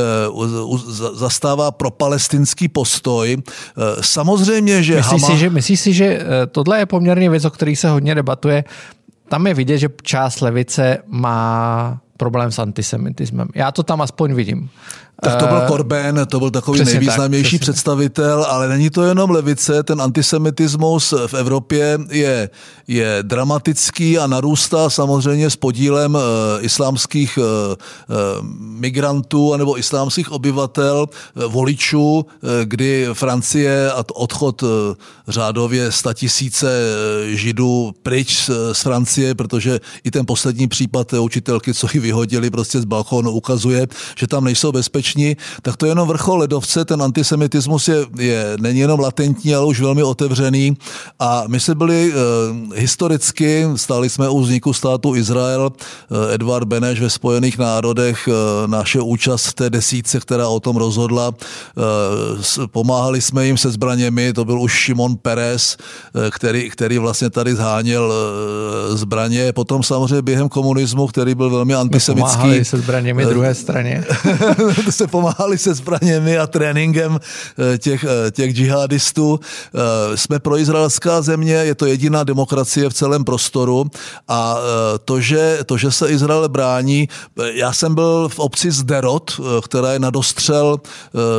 zastává 1.13 1.71
pro 1.71 1.91
palestinský 1.91 2.67
postoj. 2.67 3.37
Eh, 3.37 3.81
samozřejmě, 4.01 4.83
že... 4.83 4.95
Myslíš, 4.95 5.21
Hama... 5.21 5.33
si, 5.33 5.39
že 5.39 5.49
myslíš 5.49 5.79
si, 5.79 5.93
že 5.93 6.07
tohle 6.51 6.79
je 6.79 6.85
poměrně 6.85 7.29
věc, 7.29 7.45
o 7.45 7.49
který 7.49 7.75
se 7.75 7.89
hodně 7.89 8.15
debatuje. 8.15 8.63
Tam 9.29 9.47
je 9.47 9.53
vidět, 9.53 9.77
že 9.77 9.89
část 10.03 10.41
levice 10.41 10.97
má 11.07 12.01
problém 12.19 12.51
s 12.51 12.59
antisemitismem. 12.59 13.47
Já 13.55 13.71
to 13.71 13.83
tam 13.83 14.01
aspoň 14.01 14.33
vidím. 14.33 14.69
Tak 15.21 15.35
to 15.35 15.47
byl 15.47 15.61
Korben, 15.67 16.19
to 16.29 16.39
byl 16.39 16.51
takový 16.51 16.79
přesně 16.79 16.93
nejvýznamnější 16.93 17.59
tak, 17.59 17.61
představitel, 17.61 18.45
ale 18.49 18.69
není 18.69 18.89
to 18.89 19.03
jenom 19.03 19.29
levice, 19.29 19.83
ten 19.83 20.01
antisemitismus 20.01 21.13
v 21.27 21.33
Evropě 21.33 21.99
je, 22.09 22.49
je 22.87 23.17
dramatický 23.21 24.17
a 24.17 24.27
narůstá 24.27 24.89
samozřejmě 24.89 25.49
s 25.49 25.55
podílem 25.55 26.15
uh, 26.15 26.21
islámských 26.59 27.37
uh, 27.37 27.45
migrantů 28.59 29.53
anebo 29.53 29.79
islámských 29.79 30.31
obyvatel, 30.31 31.05
uh, 31.35 31.43
voličů, 31.43 32.15
uh, 32.19 32.49
kdy 32.63 33.07
Francie 33.13 33.91
a 33.91 34.03
odchod 34.13 34.63
uh, 34.63 34.69
řádově 35.27 35.89
tisíce 36.13 36.81
židů 37.27 37.91
pryč 38.03 38.45
z, 38.45 38.49
z 38.73 38.81
Francie, 38.81 39.35
protože 39.35 39.79
i 40.03 40.11
ten 40.11 40.25
poslední 40.25 40.67
případ 40.67 41.13
učitelky, 41.13 41.73
co 41.73 41.87
ji 41.93 41.99
vyhodili 41.99 42.49
prostě 42.49 42.81
z 42.81 42.85
balkónu, 42.85 43.31
ukazuje, 43.31 43.87
že 44.17 44.27
tam 44.27 44.43
nejsou 44.43 44.71
bezpeční 44.71 45.08
všichni, 45.09 45.35
tak 45.61 45.77
to 45.77 45.85
je 45.85 45.91
jenom 45.91 46.07
vrchol 46.07 46.37
ledovce, 46.37 46.85
ten 46.85 47.01
antisemitismus 47.01 47.87
je, 47.87 48.05
je 48.19 48.57
není 48.59 48.79
jenom 48.79 48.99
latentní, 48.99 49.55
ale 49.55 49.65
už 49.65 49.81
velmi 49.81 50.03
otevřený 50.03 50.77
a 51.19 51.43
my 51.47 51.59
jsme 51.59 51.75
byli 51.75 52.13
eh, 52.13 52.79
historicky, 52.79 53.65
stáli 53.75 54.09
jsme 54.09 54.29
u 54.29 54.39
vzniku 54.39 54.73
státu 54.73 55.15
Izrael, 55.15 55.71
eh, 55.71 56.35
Edvard 56.35 56.67
Beneš 56.67 56.99
ve 57.01 57.09
Spojených 57.09 57.57
národech, 57.57 58.27
eh, 58.27 58.67
naše 58.67 59.01
účast 59.01 59.45
v 59.45 59.53
té 59.53 59.69
desíce, 59.69 60.19
která 60.19 60.47
o 60.47 60.59
tom 60.59 60.77
rozhodla, 60.77 61.31
eh, 61.33 62.67
pomáhali 62.67 63.21
jsme 63.21 63.45
jim 63.45 63.57
se 63.57 63.71
zbraněmi, 63.71 64.33
to 64.33 64.45
byl 64.45 64.61
už 64.61 64.73
Šimon 64.73 65.15
Peres, 65.17 65.77
eh, 65.77 66.31
který, 66.31 66.69
který 66.69 66.97
vlastně 66.97 67.29
tady 67.29 67.55
zháněl 67.55 68.13
eh, 68.13 68.97
zbraně, 68.97 69.53
potom 69.53 69.83
samozřejmě 69.83 70.21
během 70.21 70.49
komunismu, 70.49 71.07
který 71.07 71.35
byl 71.35 71.49
velmi 71.49 71.73
antisemický. 71.75 72.31
Pomáhali 72.31 72.65
se 72.65 72.77
zbraněmi 72.77 73.25
druhé 73.25 73.55
straně. 73.55 74.03
se 74.99 75.07
pomáhali 75.07 75.57
se 75.57 75.73
zbraněmi 75.73 76.37
a 76.37 76.47
tréninkem 76.47 77.19
eh, 77.19 77.77
těch, 77.77 78.03
eh, 78.03 78.31
těch 78.31 78.51
džihadistů. 78.51 79.39
Eh, 79.39 80.17
jsme 80.17 80.39
pro 80.39 80.57
izraelská 80.57 81.21
země, 81.21 81.53
je 81.53 81.75
to 81.75 81.85
jediná 81.85 82.23
demokracie 82.23 82.89
v 82.89 82.93
celém 82.93 83.23
prostoru 83.23 83.87
a 84.27 84.57
to, 85.05 85.21
že, 85.21 85.59
to, 85.65 85.77
že 85.77 85.91
se 85.91 86.09
Izrael 86.09 86.49
brání, 86.49 87.07
já 87.53 87.73
jsem 87.73 87.95
byl 87.95 88.29
v 88.29 88.39
obci 88.39 88.71
Zderot, 88.71 89.39
která 89.63 89.93
je 89.93 89.99
na 89.99 90.09
dostřel 90.09 90.79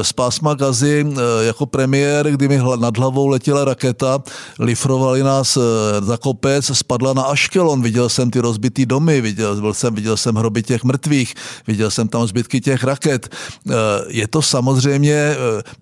z 0.02 0.12
pásma 0.12 0.54
Gazy 0.54 1.06
jako 1.40 1.66
premiér, 1.66 2.30
kdy 2.30 2.48
mi 2.48 2.58
nad 2.76 2.98
hlavou 2.98 3.26
letěla 3.28 3.64
raketa, 3.64 4.22
lifrovali 4.58 5.22
nás 5.22 5.58
za 6.00 6.16
kopec, 6.16 6.70
spadla 6.72 7.12
na 7.12 7.22
Aškelon, 7.22 7.82
viděl 7.82 8.08
jsem 8.08 8.30
ty 8.30 8.40
rozbitý 8.40 8.86
domy, 8.86 9.20
viděl, 9.20 9.60
byl 9.60 9.74
jsem, 9.74 9.94
viděl 9.94 10.16
jsem 10.16 10.34
hroby 10.34 10.62
těch 10.62 10.84
mrtvých, 10.84 11.34
viděl 11.66 11.90
jsem 11.90 12.08
tam 12.08 12.26
zbytky 12.26 12.60
těch 12.60 12.84
raket. 12.84 13.28
Eh, 13.50 13.74
je 14.08 14.28
to 14.28 14.42
samozřejmě 14.42 15.14
eh, 15.14 15.36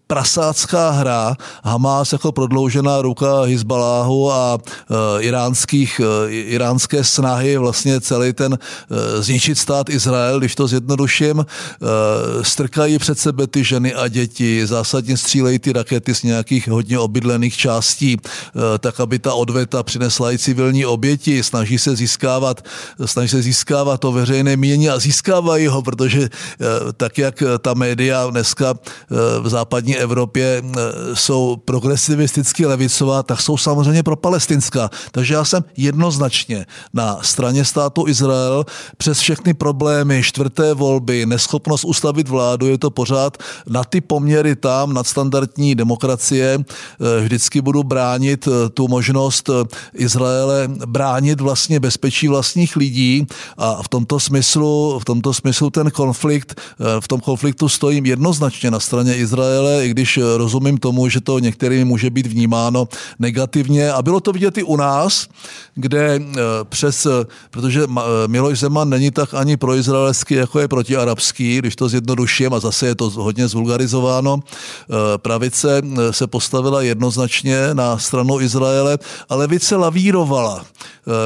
prasácká 0.06 0.90
hra. 0.90 1.36
Hamas 1.64 2.12
jako 2.12 2.32
prodloužená 2.32 3.02
ruka 3.02 3.42
Hezbaláhu 3.42 4.32
a 4.32 4.58
eh, 4.58 5.22
iránských, 5.22 6.00
iránské 6.28 7.04
snahy 7.04 7.56
vlastně 7.56 8.00
celý 8.00 8.32
ten 8.32 8.58
zničit 9.18 9.58
stát 9.58 9.90
Izrael, 9.90 10.38
když 10.38 10.54
to 10.54 10.66
zjednoduším, 10.66 11.46
strkají 12.42 12.98
před 12.98 13.18
sebe 13.18 13.46
ty 13.46 13.64
ženy 13.64 13.94
a 13.94 14.08
děti, 14.08 14.66
zásadně 14.66 15.16
střílejí 15.16 15.58
ty 15.58 15.72
rakety 15.72 16.14
z 16.14 16.22
nějakých 16.22 16.68
hodně 16.68 16.98
obydlených 16.98 17.56
částí, 17.56 18.16
tak 18.78 19.00
aby 19.00 19.18
ta 19.18 19.34
odveta 19.34 19.82
přinesla 19.82 20.32
i 20.32 20.38
civilní 20.38 20.86
oběti, 20.86 21.42
snaží 21.42 21.78
se 21.78 21.96
získávat, 21.96 22.64
snaží 23.04 23.28
se 23.28 23.42
získávat 23.42 24.00
to 24.00 24.12
veřejné 24.12 24.56
mínění 24.56 24.88
a 24.88 24.98
získávají 24.98 25.66
ho, 25.66 25.82
protože 25.82 26.28
tak, 26.96 27.18
jak 27.18 27.42
ta 27.58 27.74
média 27.74 28.26
dneska 28.30 28.74
eh, 28.74 29.14
v 29.40 29.48
západní 29.48 29.96
Evropě 29.96 30.62
eh, 30.62 30.80
jsou 31.14 31.56
progresivisticky 31.56 32.66
levicová, 32.66 33.22
tak 33.22 33.40
jsou 33.40 33.56
samozřejmě 33.56 34.02
pro 34.02 34.16
palestinská. 34.16 34.90
Takže 35.10 35.34
já 35.34 35.44
jsem 35.44 35.64
jednoznačně 35.76 36.66
na 36.94 37.18
straně 37.22 37.64
státu 37.64 38.08
Izrael 38.08 38.64
přes 38.96 39.18
všechny 39.18 39.54
problémy, 39.54 40.22
čtvrté 40.22 40.74
volby, 40.74 41.26
neschopnost 41.26 41.84
ustavit 41.84 42.28
vládu, 42.28 42.66
je 42.66 42.78
to 42.78 42.90
pořád 42.90 43.36
na 43.66 43.84
ty 43.84 44.00
poměry 44.00 44.56
tam, 44.56 44.94
nadstandardní 44.94 45.74
demokracie, 45.74 46.58
eh, 46.58 47.20
vždycky 47.20 47.60
budu 47.60 47.82
bránit 47.82 48.48
tu 48.74 48.88
možnost 48.88 49.50
Izraele 49.94 50.68
bránit 50.86 51.40
vlastně 51.40 51.80
bezpečí 51.80 52.28
vlastních 52.28 52.76
lidí 52.76 53.26
a 53.56 53.82
v 53.82 53.88
tomto 53.88 54.20
smyslu, 54.20 54.98
v 54.98 55.04
tomto 55.04 55.34
smyslu 55.34 55.70
ten 55.70 55.90
konflikt, 55.90 56.60
v 57.00 57.08
tom 57.08 57.20
konfliktu 57.20 57.37
konfliktu 57.38 57.68
stojím 57.68 58.06
jednoznačně 58.06 58.70
na 58.70 58.80
straně 58.80 59.14
Izraele, 59.14 59.86
i 59.86 59.88
když 59.90 60.18
rozumím 60.36 60.78
tomu, 60.78 61.08
že 61.08 61.20
to 61.20 61.38
některými 61.38 61.84
může 61.84 62.10
být 62.10 62.26
vnímáno 62.26 62.88
negativně. 63.18 63.92
A 63.92 64.02
bylo 64.02 64.20
to 64.20 64.32
vidět 64.32 64.58
i 64.58 64.62
u 64.62 64.76
nás, 64.76 65.28
kde 65.74 66.18
eh, 66.18 66.40
přes, 66.68 67.06
eh, 67.06 67.10
protože 67.50 67.86
eh, 67.86 68.02
Miloš 68.26 68.58
Zeman 68.58 68.90
není 68.90 69.10
tak 69.10 69.34
ani 69.34 69.56
proizraelský, 69.56 70.34
jako 70.34 70.60
je 70.60 70.68
protiarabský, 70.68 71.58
když 71.58 71.76
to 71.76 71.88
zjednoduším, 71.88 72.54
a 72.54 72.60
zase 72.60 72.86
je 72.86 72.94
to 72.94 73.10
hodně 73.10 73.48
zvulgarizováno, 73.48 74.40
pravice 75.16 75.82
se 76.10 76.26
postavila 76.26 76.82
jednoznačně 76.82 77.70
na 77.72 77.98
stranu 77.98 78.40
Izraele, 78.40 78.98
ale 79.28 79.38
levice 79.38 79.76
lavírovala. 79.76 80.66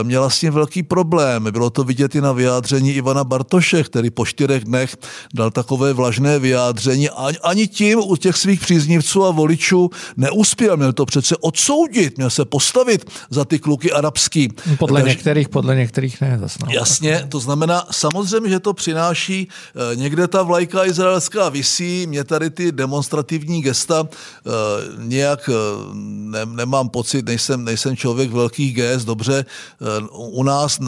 Měla 0.03 0.31
s 0.31 0.41
tím 0.41 0.53
velký 0.53 0.83
problém. 0.83 1.49
Bylo 1.51 1.71
to 1.71 1.85
vidět 1.85 2.15
i 2.15 2.21
na 2.21 2.33
vyjádření 2.33 2.93
Ivana 2.93 3.25
Bartoše, 3.25 3.83
který 3.83 4.11
po 4.11 4.27
čtyřech 4.27 4.65
dnech 4.65 4.97
dal 5.35 5.51
takové 5.51 5.93
vlažné 6.03 6.39
vyjádření. 6.39 7.11
Ani 7.43 7.67
tím 7.67 7.99
u 7.99 8.17
těch 8.17 8.37
svých 8.37 8.61
příznivců 8.61 9.25
a 9.25 9.31
voličů 9.31 9.91
neuspěl. 10.17 10.77
Měl 10.77 10.93
to 10.93 11.07
přece 11.07 11.37
odsoudit, 11.37 12.19
měl 12.19 12.31
se 12.31 12.45
postavit 12.45 13.07
za 13.31 13.45
ty 13.45 13.59
kluky 13.59 13.93
arabský. 13.93 14.49
Podle 14.79 15.01
Takže, 15.01 15.15
některých, 15.15 15.49
podle 15.49 15.77
některých 15.77 16.21
ne. 16.21 16.39
Zase 16.41 16.59
no. 16.67 16.73
Jasně, 16.73 17.27
to 17.29 17.41
znamená 17.41 17.87
samozřejmě, 17.91 18.51
že 18.51 18.61
to 18.61 18.75
přináší, 18.75 19.49
eh, 19.49 19.97
někde 19.97 20.29
ta 20.29 20.43
vlajka 20.43 20.87
izraelská 20.87 21.49
visí, 21.49 22.07
mě 22.11 22.25
tady 22.25 22.51
ty 22.51 22.73
demonstrativní 22.73 23.63
gesta 23.63 24.03
eh, 24.03 24.51
nějak 24.99 25.51
eh, 25.53 25.55
ne, 26.35 26.47
nemám 26.47 26.89
pocit, 26.89 27.27
nejsem, 27.27 27.65
nejsem 27.65 27.97
člověk 27.97 28.33
velkých 28.33 28.75
gest, 28.75 29.05
dobře, 29.05 29.45
u 30.11 30.43
nás 30.43 30.81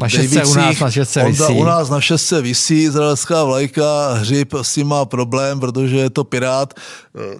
na 0.00 0.08
šestce, 0.08 0.44
u 0.44 0.54
nás 0.54 0.80
na 0.80 0.90
šestce 0.90 1.24
visí. 1.24 1.52
U 1.52 1.64
nás 1.64 1.90
na 1.90 2.00
šestce 2.00 2.40
visí 2.40 2.82
izraelská 2.82 3.44
vlajka, 3.44 4.18
hřib 4.38 4.54
s 4.62 4.74
tím 4.74 4.86
má 4.86 5.04
problém, 5.04 5.60
protože 5.60 5.96
je 5.96 6.10
to 6.10 6.24
pirát, 6.24 6.74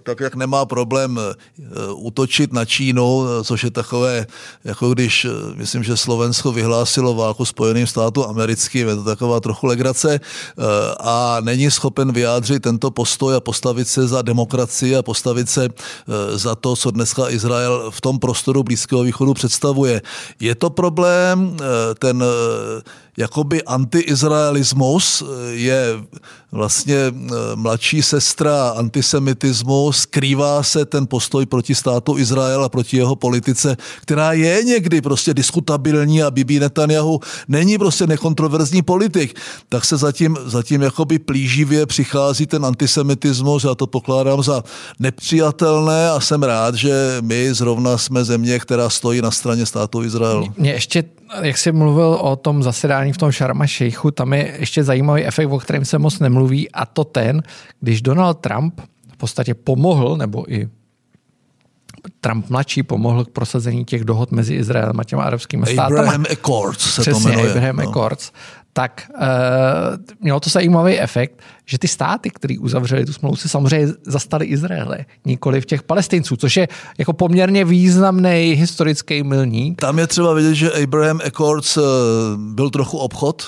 tak 0.03 0.21
jak 0.21 0.35
nemá 0.35 0.67
problém 0.67 1.21
útočit 1.95 2.53
na 2.53 2.65
Čínu, 2.65 3.25
což 3.45 3.65
je 3.65 3.71
takové, 3.71 4.27
jako 4.65 4.95
když 4.95 5.27
myslím, 5.55 5.83
že 5.83 5.97
Slovensko 5.97 6.53
vyhlásilo 6.53 7.15
válku 7.15 7.45
Spojeným 7.45 7.87
státům 7.87 8.25
americkým, 8.29 8.89
je 8.89 8.97
to 8.97 9.05
taková 9.05 9.41
trochu 9.41 9.67
legrace 9.67 10.21
eh, 10.21 10.65
a 11.01 11.39
není 11.41 11.71
schopen 11.71 12.13
vyjádřit 12.13 12.63
tento 12.63 12.91
postoj 12.91 13.37
a 13.37 13.41
postavit 13.41 13.89
se 13.89 14.09
za 14.09 14.23
demokracii 14.23 14.97
a 14.97 15.03
postavit 15.03 15.51
se 15.51 15.65
eh, 15.65 16.39
za 16.39 16.55
to, 16.55 16.77
co 16.77 16.91
dneska 16.91 17.31
Izrael 17.31 17.91
v 17.91 18.01
tom 18.01 18.19
prostoru 18.19 18.63
Blízkého 18.63 19.03
východu 19.03 19.35
představuje. 19.35 20.03
Je 20.41 20.55
to 20.55 20.71
problém, 20.71 21.57
eh, 21.61 21.95
ten 21.95 22.25
jakoby 23.19 23.63
antiizraelismus 23.63 25.23
je 25.51 25.85
vlastně 26.53 26.97
mladší 27.55 28.03
sestra 28.03 28.69
antisemitismu, 28.69 29.93
skrývá 29.93 30.63
se 30.63 30.85
ten 30.85 31.07
postoj 31.07 31.47
proti 31.47 31.75
státu 31.75 32.19
Izrael 32.19 32.65
a 32.65 32.69
proti 32.69 32.97
jeho 32.97 33.17
politice, 33.17 33.77
která 34.03 34.33
je 34.33 34.65
někdy 34.65 35.01
prostě 35.01 35.35
diskutabilní 35.35 36.23
a 36.23 36.31
Bibi 36.31 36.61
Netanyahu 36.61 37.21
není 37.49 37.79
prostě 37.79 38.07
nekontroverzní 38.07 38.83
politik, 38.83 39.41
tak 39.69 39.85
se 39.85 39.97
zatím, 39.97 40.37
zatím 40.45 40.83
jakoby 40.83 41.19
plíživě 41.19 41.87
přichází 41.87 42.47
ten 42.47 42.67
antisemitismus, 42.67 43.65
já 43.65 43.75
to 43.75 43.87
pokládám 43.87 44.43
za 44.43 44.65
nepřijatelné 44.99 46.11
a 46.11 46.21
jsem 46.21 46.43
rád, 46.43 46.75
že 46.75 47.17
my 47.21 47.55
zrovna 47.55 47.99
jsme 47.99 48.25
země, 48.25 48.59
která 48.59 48.91
stojí 48.91 49.23
na 49.23 49.31
straně 49.31 49.67
státu 49.67 50.05
Izrael. 50.05 50.45
Mě 50.57 50.73
ještě, 50.73 51.05
jak 51.43 51.59
jsi 51.59 51.73
mluvil 51.73 52.19
o 52.21 52.37
tom 52.37 52.63
zasedání 52.63 53.08
v 53.13 53.19
tom 53.19 53.33
Sharma 53.33 53.67
Sheikhu, 53.67 54.11
tam 54.11 54.33
je 54.33 54.57
ještě 54.59 54.85
zajímavý 54.85 55.25
efekt, 55.25 55.49
o 55.49 55.59
kterém 55.59 55.85
se 55.85 55.99
moc 55.99 56.19
nemluví 56.19 56.71
a 56.71 56.87
to 56.87 57.05
ten, 57.05 57.43
když 57.81 58.03
Donald 58.03 58.35
Trump 58.35 58.81
v 59.13 59.17
podstatě 59.17 59.55
pomohl, 59.55 60.17
nebo 60.17 60.53
i 60.53 60.69
Trump 62.21 62.51
mladší 62.51 62.83
pomohl 62.83 63.25
k 63.25 63.29
prosazení 63.29 63.85
těch 63.85 64.05
dohod 64.05 64.33
mezi 64.33 64.55
Izraelem 64.55 65.01
a 65.01 65.05
těma 65.05 65.23
arabskými 65.23 65.67
státy. 65.67 65.95
Abraham 65.95 66.25
Accords 66.33 66.95
se 66.95 67.01
Přesně, 67.01 67.23
to 67.23 67.29
jmenuje. 67.29 67.51
Abraham 67.51 67.77
no. 67.77 67.89
Accords. 67.89 68.33
Tak 68.73 69.11
uh, 69.15 69.21
mělo 70.21 70.41
to 70.41 70.51
zajímavý 70.51 70.99
efekt, 71.01 71.43
že 71.67 71.79
ty 71.79 71.89
státy, 71.89 72.31
které 72.31 72.59
uzavřely 72.59 73.07
tu 73.07 73.13
smlouvu, 73.13 73.37
se 73.37 73.49
samozřejmě 73.49 73.89
zastali 74.07 74.47
Izraele, 74.47 74.99
nikoli 75.25 75.61
v 75.61 75.67
těch 75.67 75.83
palestinců, 75.83 76.37
což 76.37 76.57
je 76.57 76.69
jako 76.99 77.13
poměrně 77.13 77.65
významný 77.65 78.53
historický 78.59 79.23
milník. 79.23 79.81
Tam 79.81 79.99
je 79.99 80.07
třeba 80.07 80.35
vidět, 80.35 80.55
že 80.55 80.73
Abraham 80.83 81.21
Accords 81.27 81.77
uh, 81.77 81.85
byl 82.37 82.71
trochu 82.71 82.99
obchod, 82.99 83.47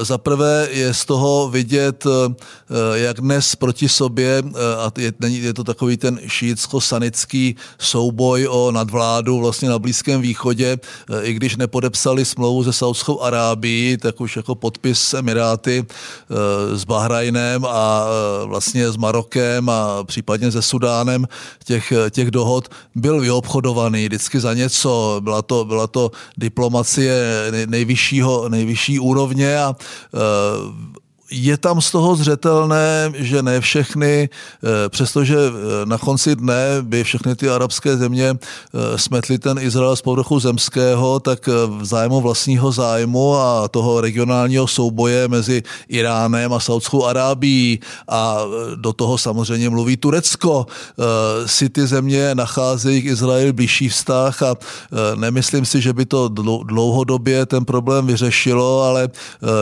Za 0.00 0.18
prvé 0.18 0.68
je 0.70 0.94
z 0.94 1.04
toho 1.04 1.48
vidět, 1.48 2.06
jak 2.94 3.20
dnes 3.20 3.56
proti 3.56 3.88
sobě, 3.88 4.42
a 4.78 4.92
je, 4.98 5.12
je 5.28 5.54
to 5.54 5.64
takový 5.64 5.96
ten 5.96 6.20
šítsko-sanický 6.26 7.56
souboj 7.78 8.48
o 8.50 8.70
nadvládu 8.70 9.40
vlastně 9.40 9.68
na 9.68 9.78
Blízkém 9.78 10.20
východě, 10.20 10.78
i 11.22 11.32
když 11.32 11.56
nepodepsali 11.56 12.24
smlouvu 12.24 12.64
se 12.64 12.72
Saudskou 12.72 13.20
Arábií, 13.20 13.96
tak 13.96 14.20
už 14.20 14.36
jako 14.36 14.54
podpis 14.54 15.14
Emiráty 15.14 15.84
s 16.74 16.84
Bahrajnem 16.84 17.64
a 17.64 18.06
vlastně 18.44 18.92
s 18.92 18.96
Marokem 18.96 19.68
a 19.68 20.04
případně 20.04 20.52
se 20.52 20.62
Sudánem 20.62 21.26
těch, 21.64 21.92
těch 22.10 22.30
dohod 22.30 22.68
byl 22.94 23.20
vyobchodovaný 23.20 24.06
vždycky 24.06 24.40
za 24.40 24.54
něco. 24.54 25.20
Byla 25.20 25.42
to, 25.42 25.64
byla 25.64 25.86
to 25.86 26.10
diplomacie 26.38 27.14
nejvyššího, 27.66 28.48
nejvyšší 28.48 28.98
úrovně 28.98 29.61
a 29.62 31.01
je 31.32 31.56
tam 31.56 31.80
z 31.80 31.90
toho 31.90 32.16
zřetelné, 32.16 33.12
že 33.16 33.42
ne 33.42 33.60
všechny, 33.60 34.28
eh, 34.28 34.88
přestože 34.88 35.36
eh, 35.36 35.86
na 35.86 35.98
konci 35.98 36.36
dne 36.36 36.82
by 36.82 37.04
všechny 37.04 37.36
ty 37.36 37.48
arabské 37.48 37.96
země 37.96 38.36
eh, 38.36 38.98
smetly 38.98 39.38
ten 39.38 39.58
Izrael 39.58 39.96
z 39.96 40.02
povrchu 40.02 40.40
zemského, 40.40 41.20
tak 41.20 41.48
v 41.68 41.84
zájmu 41.84 42.20
vlastního 42.20 42.72
zájmu 42.72 43.36
a 43.36 43.68
toho 43.68 44.00
regionálního 44.00 44.66
souboje 44.66 45.28
mezi 45.28 45.62
Iránem 45.88 46.52
a 46.52 46.60
Saudskou 46.60 47.04
Arábií 47.04 47.80
a 48.08 48.38
do 48.76 48.92
toho 48.92 49.18
samozřejmě 49.18 49.70
mluví 49.70 49.96
Turecko, 49.96 50.66
si 51.46 51.68
ty 51.68 51.86
země 51.86 52.34
nacházejí 52.34 53.02
k 53.02 53.04
Izraeli 53.04 53.52
blížší 53.52 53.88
vztah 53.88 54.42
a 54.42 54.56
nemyslím 55.14 55.64
si, 55.64 55.80
že 55.80 55.92
by 55.92 56.06
to 56.06 56.28
dlouhodobě 56.64 57.46
ten 57.46 57.64
problém 57.64 58.06
vyřešilo, 58.06 58.82
ale 58.82 59.08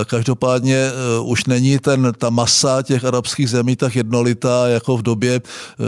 každopádně 0.06 0.90
už 1.22 1.44
není 1.44 1.59
není 1.60 1.78
ten, 1.78 2.12
ta 2.18 2.30
masa 2.30 2.82
těch 2.82 3.04
arabských 3.04 3.50
zemí 3.50 3.76
tak 3.76 3.96
jednolitá 3.96 4.68
jako 4.68 4.96
v 4.96 5.02
době 5.02 5.40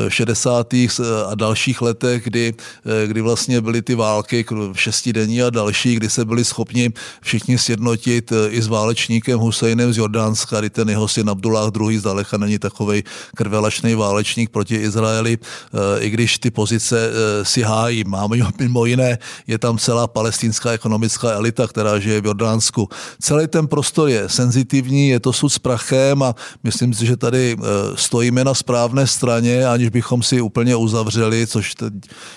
60. 0.09 0.75
Eh, 0.75 1.25
a 1.27 1.35
dalších 1.35 1.83
letech, 1.83 2.25
kdy, 2.25 2.55
eh, 2.85 3.07
kdy 3.07 3.21
vlastně 3.21 3.61
byly 3.61 3.83
ty 3.83 3.95
války 3.95 4.45
šestidenní 4.73 5.43
a 5.43 5.51
další, 5.51 5.97
kdy 5.97 6.11
se 6.11 6.25
byli 6.25 6.45
schopni 6.45 6.93
všichni 7.23 7.59
sjednotit 7.59 8.33
eh, 8.33 8.49
i 8.53 8.63
s 8.63 8.69
válečníkem 8.69 9.39
Husejnem 9.39 9.93
z 9.93 9.97
Jordánska, 9.97 10.61
kdy 10.61 10.71
ten 10.71 10.89
jeho 10.89 11.09
syn 11.09 11.31
Abdullah 11.31 11.73
II. 11.73 11.99
zdaleka 11.99 12.37
není 12.37 12.59
takový 12.59 13.05
krvelačný 13.37 13.95
válečník 13.95 14.51
proti 14.51 14.77
Izraeli, 14.77 15.39
i 15.99 16.11
když 16.11 16.39
ty 16.39 16.51
pozice 16.51 17.11
si 17.43 17.63
hájí. 17.63 18.05
Máme 18.05 18.37
mimo 18.59 18.85
jiné, 18.85 19.19
je 19.47 19.59
tam 19.59 19.79
celá 19.79 20.07
palestinská 20.07 20.71
ekonomická 20.71 21.33
elita, 21.33 21.67
která 21.67 21.99
žije 21.99 22.21
v 22.21 22.27
Jordánsku. 22.27 22.89
Celý 23.21 23.47
ten 23.47 23.67
prostor 23.67 24.09
je 24.09 24.29
senzitivní, 24.29 25.09
je 25.09 25.21
to 25.21 25.33
sud 25.33 25.52
prachem 25.59 26.23
a 26.23 26.35
myslím 26.65 26.95
si, 26.95 27.07
že 27.07 27.17
tady 27.17 27.57
eh, 27.59 27.63
stojíme 27.95 28.45
na 28.45 28.55
správné 28.55 29.07
straně, 29.07 29.67
aniž 29.67 29.89
bychom 29.89 30.23
si 30.23 30.41
úplně 30.41 30.77
uzavřeli, 30.77 31.47
což 31.47 31.75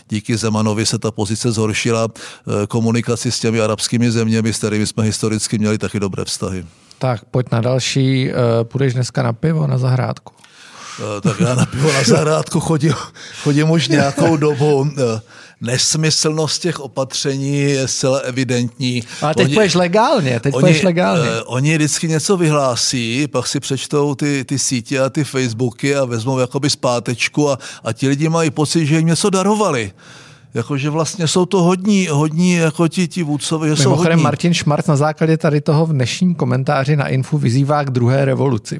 díky 0.10 0.38
Zemanovi 0.38 0.86
se 0.86 1.00
ta 1.00 1.12
pozice 1.12 1.52
zhoršila, 1.52 2.08
eh, 2.08 2.68
komunikaci 2.68 3.32
s 3.32 3.40
těmi 3.40 3.62
arabskými 3.62 4.12
zeměmi, 4.12 4.54
s 4.54 4.58
kterými 4.58 4.88
jsme 4.88 5.04
historicky 5.04 5.58
měli 5.58 5.78
taky 5.78 6.00
dobré 6.00 6.26
vztahy. 6.26 6.66
Tak 7.00 7.26
pojď 7.26 7.48
na 7.52 7.62
další. 7.62 8.30
Eh, 8.30 8.34
půjdeš 8.64 8.94
dneska 8.94 9.24
na 9.24 9.34
pivo, 9.34 9.68
na 9.68 9.78
zahrádku? 9.78 10.34
Tak 11.22 11.40
já 11.40 11.56
na 11.56 11.66
pivo 11.66 11.94
na 11.94 12.04
zahrádku 12.04 12.60
chodím, 12.60 12.94
chodím 13.44 13.72
už 13.72 13.88
nějakou 13.88 14.38
dobu 14.38 14.88
nesmyslnost 15.62 16.62
těch 16.62 16.80
opatření 16.80 17.60
je 17.60 17.88
zcela 17.88 18.20
evidentní. 18.20 19.04
Ale 19.22 19.36
teď 19.36 19.54
půjdeš 19.54 19.76
legálně, 19.76 20.40
teď 20.40 20.56
oni, 20.56 20.82
legálně. 20.84 21.30
Uh, 21.30 21.36
oni 21.46 21.76
vždycky 21.76 22.08
něco 22.08 22.38
vyhlásí, 22.38 23.28
pak 23.28 23.48
si 23.48 23.60
přečtou 23.60 24.16
ty, 24.16 24.44
ty 24.44 24.60
sítě 24.60 25.00
a 25.00 25.10
ty 25.10 25.24
Facebooky 25.24 25.96
a 25.96 26.06
vezmou 26.06 26.40
jakoby 26.40 26.70
zpátečku 26.70 27.50
a, 27.50 27.60
a 27.84 27.94
ti 27.94 28.08
lidi 28.08 28.30
mají 28.30 28.52
pocit, 28.52 28.86
že 28.86 28.98
jim 28.98 29.08
něco 29.08 29.30
darovali 29.30 29.92
jakože 30.54 30.90
vlastně 30.90 31.28
jsou 31.28 31.46
to 31.46 31.64
hodní, 31.64 32.08
hodní 32.12 32.54
jako 32.54 32.88
ti, 32.88 33.08
ti 33.08 33.24
vůdcové, 33.24 33.68
že 33.68 33.84
Mimochodem 33.84 34.04
jsou 34.04 34.12
hodní. 34.12 34.24
Martin 34.24 34.54
Šmarc 34.54 34.88
na 34.88 34.96
základě 34.96 35.38
tady 35.38 35.62
toho 35.62 35.86
v 35.86 35.94
dnešním 35.94 36.36
komentáři 36.36 36.96
na 36.96 37.08
Infu 37.08 37.38
vyzývá 37.38 37.84
k 37.84 37.90
druhé 37.90 38.26
revoluci. 38.26 38.80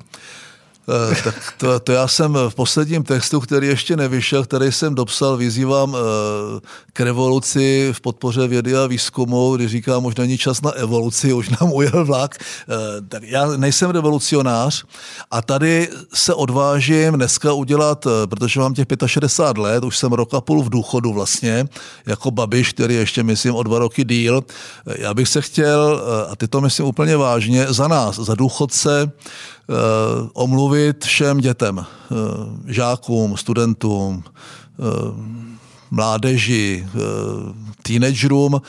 Eh, 0.90 1.16
tak 1.24 1.54
to, 1.58 1.80
to 1.80 1.92
já 1.92 2.08
jsem 2.08 2.38
v 2.50 2.56
posledním 2.56 3.04
textu, 3.04 3.40
který 3.40 3.68
ještě 3.68 3.96
nevyšel, 3.96 4.44
který 4.44 4.72
jsem 4.72 4.96
dopsal, 4.96 5.38
vyzývám 5.38 5.96
eh, 5.96 6.60
k 6.94 7.00
revoluci 7.00 7.90
v 7.92 8.02
podpoře 8.02 8.48
vědy 8.48 8.76
a 8.76 8.88
výzkumu, 8.88 9.56
kdy 9.56 9.68
říká, 9.68 10.00
možná 10.00 10.22
není 10.22 10.38
čas 10.38 10.62
na 10.62 10.72
evoluci, 10.72 11.34
už 11.34 11.50
nám 11.50 11.74
ujel 11.74 12.06
vlak. 12.06 12.36
Eh, 12.38 12.76
tak 13.08 13.24
já 13.24 13.48
nejsem 13.48 13.90
revolucionář 13.90 14.86
a 15.32 15.42
tady 15.42 15.90
se 16.14 16.34
odvážím 16.34 17.14
dneska 17.14 17.54
udělat, 17.54 18.08
protože 18.26 18.60
mám 18.60 18.74
těch 18.74 18.88
65 19.06 19.62
let, 19.62 19.84
už 19.84 19.98
jsem 19.98 20.14
rok 20.14 20.34
a 20.34 20.42
půl 20.42 20.64
v 20.64 20.70
důchodu 20.70 21.14
vlastně, 21.14 21.66
jako 22.06 22.32
babiš, 22.32 22.74
který 22.74 22.96
ještě 22.96 23.24
myslím 23.24 23.56
o 23.56 23.64
dva 23.64 23.80
roky 23.80 24.04
díl. 24.04 24.44
Já 24.86 25.14
bych 25.14 25.30
se 25.30 25.42
chtěl, 25.42 26.02
a 26.30 26.36
ty 26.36 26.48
to 26.48 26.62
myslím 26.62 26.86
úplně 26.86 27.18
vážně, 27.18 27.66
za 27.70 27.88
nás, 27.88 28.16
za 28.16 28.36
důchodce, 28.36 29.12
omluvit 30.34 31.06
všem 31.06 31.38
dětem, 31.38 31.80
eh, 31.80 32.16
žákům, 32.74 33.38
studentům, 33.38 34.24
eh, 34.24 34.84
mládeži, 35.92 36.88
teenagerům, 37.84 38.62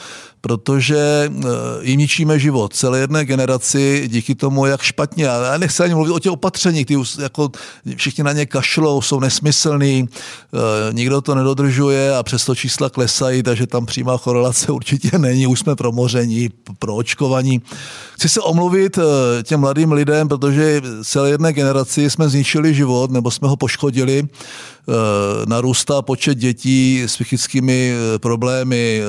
protože 0.46 1.30
jim 1.80 1.98
ničíme 1.98 2.38
život 2.38 2.74
celé 2.74 2.98
jedné 2.98 3.24
generaci 3.24 4.08
díky 4.08 4.34
tomu, 4.34 4.66
jak 4.66 4.82
špatně. 4.82 5.24
Já 5.24 5.58
nechci 5.58 5.82
ani 5.82 5.94
mluvit 5.94 6.12
o 6.12 6.18
těch 6.18 6.32
opatřeních, 6.32 6.86
ty 6.86 6.94
jako 7.22 7.50
všichni 7.96 8.24
na 8.24 8.32
ně 8.32 8.46
kašlou, 8.46 9.02
jsou 9.02 9.20
nesmyslný, 9.20 10.08
nikdo 10.92 11.20
to 11.20 11.34
nedodržuje 11.34 12.16
a 12.16 12.22
přesto 12.22 12.54
čísla 12.54 12.90
klesají, 12.90 13.42
takže 13.42 13.66
tam 13.66 13.86
přímá 13.86 14.18
korelace 14.18 14.72
určitě 14.78 15.18
není, 15.18 15.46
už 15.46 15.60
jsme 15.60 15.76
promoření, 15.76 16.50
pro 16.78 16.94
očkovaní. 16.94 17.62
Chci 18.14 18.28
se 18.28 18.40
omluvit 18.40 18.98
eh, 18.98 19.42
těm 19.42 19.60
mladým 19.60 19.92
lidem, 19.92 20.28
protože 20.28 20.82
celé 21.04 21.30
jedné 21.30 21.52
generaci 21.52 22.10
jsme 22.10 22.28
zničili 22.28 22.74
život 22.74 23.10
nebo 23.10 23.30
jsme 23.30 23.48
ho 23.48 23.56
poškodili. 23.56 24.22
Eh, 24.88 25.46
narůstá 25.46 26.02
počet 26.02 26.38
dětí 26.38 27.02
s 27.02 27.14
psychickými 27.14 27.92
eh, 27.92 28.18
problémy, 28.18 29.02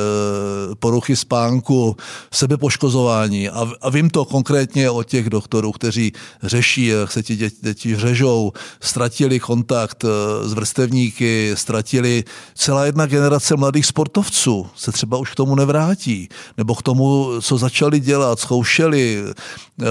poruchy 0.80 1.16
spánku, 1.28 1.96
sebepoškozování. 2.32 3.50
A, 3.50 3.68
a 3.82 3.90
vím 3.90 4.10
to 4.10 4.26
konkrétně 4.26 4.90
od 4.90 5.04
těch 5.04 5.30
doktorů, 5.30 5.72
kteří 5.72 6.14
řeší, 6.44 6.86
jak 6.86 7.12
se 7.12 7.24
ti 7.24 7.36
děti, 7.36 7.56
děti 7.62 7.96
řežou, 7.96 8.52
ztratili 8.80 9.40
kontakt 9.40 10.06
s 10.44 10.54
vrstevníky, 10.54 11.52
ztratili 11.56 12.24
celá 12.56 12.86
jedna 12.86 13.06
generace 13.06 13.56
mladých 13.56 13.86
sportovců, 13.86 14.68
se 14.76 14.92
třeba 14.92 15.18
už 15.18 15.32
k 15.32 15.36
tomu 15.36 15.56
nevrátí, 15.56 16.30
nebo 16.58 16.76
k 16.76 16.82
tomu, 16.82 17.30
co 17.42 17.58
začali 17.58 18.00
dělat, 18.00 18.40
zkoušeli, 18.40 19.24
eh, 19.28 19.86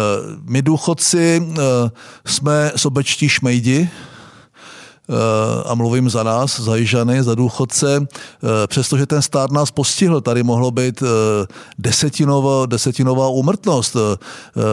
my 0.48 0.62
důchodci 0.62 1.42
eh, 1.42 1.60
jsme 2.24 2.72
sobečtí 2.76 3.28
šmejdi, 3.28 3.88
Eh, 3.88 4.15
a 5.66 5.74
mluvím 5.74 6.10
za 6.10 6.22
nás, 6.22 6.60
za 6.60 6.76
Jižany, 6.76 7.22
za 7.22 7.34
důchodce, 7.34 8.06
eh, 8.06 8.66
přestože 8.66 9.06
ten 9.06 9.22
stát 9.22 9.50
nás 9.50 9.70
postihl, 9.70 10.20
tady 10.20 10.42
mohlo 10.42 10.70
být 10.70 11.02
eh, 11.02 11.06
desetinová, 11.78 12.66
desetinová 12.66 13.28
úmrtnost. 13.28 13.96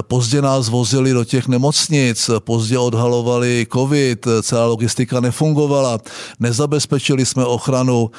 Pozdě 0.01 0.41
nás 0.41 0.69
vozili 0.69 1.13
do 1.13 1.23
těch 1.23 1.47
nemocnic, 1.47 2.29
pozdě 2.39 2.77
odhalovali 2.77 3.67
covid, 3.73 4.27
celá 4.41 4.65
logistika 4.65 5.19
nefungovala, 5.19 5.99
nezabezpečili 6.39 7.25
jsme 7.25 7.45
ochranu 7.45 8.11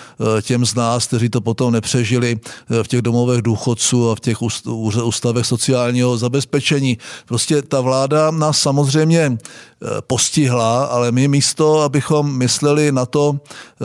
těm 0.42 0.66
z 0.66 0.74
nás, 0.74 1.07
kteří 1.07 1.29
to 1.29 1.40
potom 1.40 1.72
nepřežili 1.72 2.38
v 2.83 2.88
těch 2.88 3.03
domovech 3.03 3.42
důchodců 3.42 4.11
a 4.11 4.14
v 4.14 4.20
těch 4.20 4.42
ústavech 5.03 5.46
sociálního 5.46 6.16
zabezpečení. 6.16 6.98
Prostě 7.27 7.62
ta 7.62 7.81
vláda 7.81 8.31
nás 8.31 8.59
samozřejmě 8.59 9.38
postihla, 10.07 10.85
ale 10.85 11.12
my 11.12 11.29
místo, 11.29 11.81
abychom 11.81 12.38
mysleli 12.38 12.92
na 12.92 13.07
to, 13.07 13.37
eh, 13.37 13.85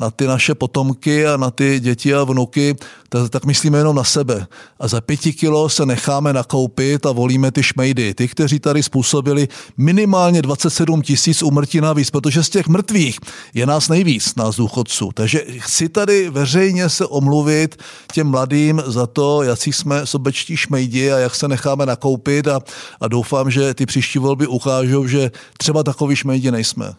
na 0.00 0.10
ty 0.10 0.26
naše 0.26 0.54
potomky 0.54 1.26
a 1.26 1.36
na 1.36 1.50
ty 1.50 1.80
děti 1.80 2.14
a 2.14 2.24
vnuky, 2.24 2.76
tak, 3.08 3.30
tak 3.30 3.44
myslíme 3.44 3.78
jenom 3.78 3.96
na 3.96 4.04
sebe. 4.04 4.46
A 4.80 4.88
za 4.88 5.00
pěti 5.00 5.32
kilo 5.32 5.68
se 5.68 5.86
necháme 5.86 6.32
nakoupit 6.32 7.06
a 7.06 7.12
volíme 7.12 7.50
ty 7.50 7.62
šmejdy. 7.62 8.14
Ty, 8.14 8.28
kteří 8.28 8.58
tady 8.58 8.82
způsobili 8.82 9.48
minimálně 9.76 10.42
27 10.42 11.02
tisíc 11.02 11.42
umrtí 11.42 11.80
navíc, 11.80 12.10
protože 12.10 12.42
z 12.42 12.48
těch 12.48 12.68
mrtvých 12.68 13.20
je 13.54 13.66
nás 13.66 13.88
nejvíc, 13.88 14.34
nás 14.34 14.56
důchodců. 14.56 15.10
Takže 15.14 15.44
chci 15.58 15.88
tady 15.88 16.30
veřejně 16.30 16.88
se 16.88 17.06
omluvit 17.06 17.82
těm 18.12 18.26
mladým 18.26 18.82
za 18.86 19.06
to, 19.06 19.42
jaký 19.42 19.72
jsme 19.72 20.06
sobečtí 20.06 20.56
šmejdi 20.56 21.12
a 21.12 21.18
jak 21.18 21.34
se 21.34 21.48
necháme 21.48 21.86
nakoupit 21.86 22.48
a, 22.48 22.60
a 23.00 23.08
doufám, 23.08 23.50
že 23.50 23.74
ty 23.74 23.86
příští 23.86 24.18
volby 24.18 24.46
ukážou, 24.46 25.06
že 25.06 25.30
třeba 25.58 25.82
takový 25.82 26.16
šmejdi 26.16 26.50
nejsme. 26.50 26.94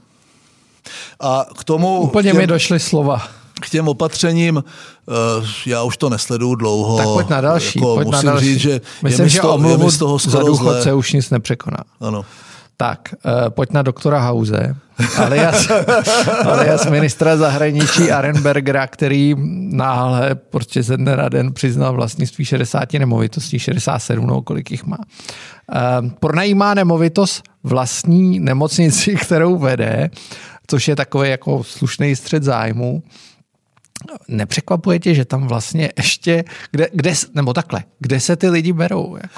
A 1.20 1.46
k 1.58 1.64
tomu... 1.64 2.02
Úplně 2.02 2.32
těm... 2.32 2.38
mi 2.38 2.48
došly 2.48 2.80
slova. 2.80 3.39
K 3.62 3.70
těm 3.70 3.88
opatřením, 3.88 4.64
eh, 4.64 5.12
já 5.66 5.84
už 5.84 5.98
to 5.98 6.10
nesleduju 6.10 6.56
dlouho. 6.56 6.98
Tak 6.98 7.08
pojď 7.08 7.30
na 7.30 7.42
další. 7.42 7.80
Jako 7.80 7.96
pojď 7.96 8.08
musím 8.08 8.26
na 8.26 8.32
další. 8.32 8.46
říct, 8.46 8.60
že 8.62 8.82
Myslím, 9.04 9.20
je 9.20 9.24
mi 9.24 9.30
že 9.30 9.38
z 9.40 9.42
toho, 9.42 9.70
je 9.70 9.78
mi 9.78 9.92
z 9.92 9.98
toho 9.98 10.18
za 10.18 10.30
skoro 10.30 10.46
důchodce 10.46 10.84
zlé. 10.84 10.94
už 10.94 11.14
nic 11.14 11.30
nepřekoná. 11.30 11.78
Ano. 12.02 12.26
Tak, 12.82 13.14
uh, 13.26 13.50
pojď 13.50 13.74
na 13.74 13.82
doktora 13.82 14.20
Hause, 14.20 14.76
alias, 15.18 15.68
alias 16.46 16.86
ministra 16.90 17.38
zahraničí 17.38 18.12
Arenbergera, 18.12 18.88
který 18.88 19.36
náhle 19.72 20.36
prostě 20.36 20.84
ze 20.84 20.98
dne 20.98 21.16
na 21.16 21.30
den 21.30 21.54
přiznal 21.54 21.94
vlastnictví 21.94 22.46
60 22.46 22.94
nemovitostí, 22.94 23.60
67, 23.60 24.28
no, 24.28 24.42
kolik 24.42 24.72
jich 24.72 24.86
má. 24.86 24.98
Uh, 24.98 26.10
pronajímá 26.20 26.74
nemovitost 26.74 27.44
vlastní 27.64 28.40
nemocnici, 28.40 29.16
kterou 29.22 29.58
vede, 29.58 30.10
což 30.68 30.88
je 30.88 30.96
takový 30.96 31.30
jako 31.30 31.64
slušný 31.64 32.16
střed 32.16 32.44
zájmu. 32.44 33.04
Nepřekvapuje 34.28 35.00
tě, 35.00 35.16
že 35.16 35.26
tam 35.26 35.48
vlastně 35.48 35.92
ještě, 35.98 36.44
kde, 36.72 36.88
kde, 36.94 37.14
nebo 37.34 37.54
takhle, 37.54 37.84
kde 38.00 38.20
se 38.20 38.36
ty 38.36 38.50
lidi 38.50 38.74
berou? 38.74 39.16
Jako? 39.16 39.30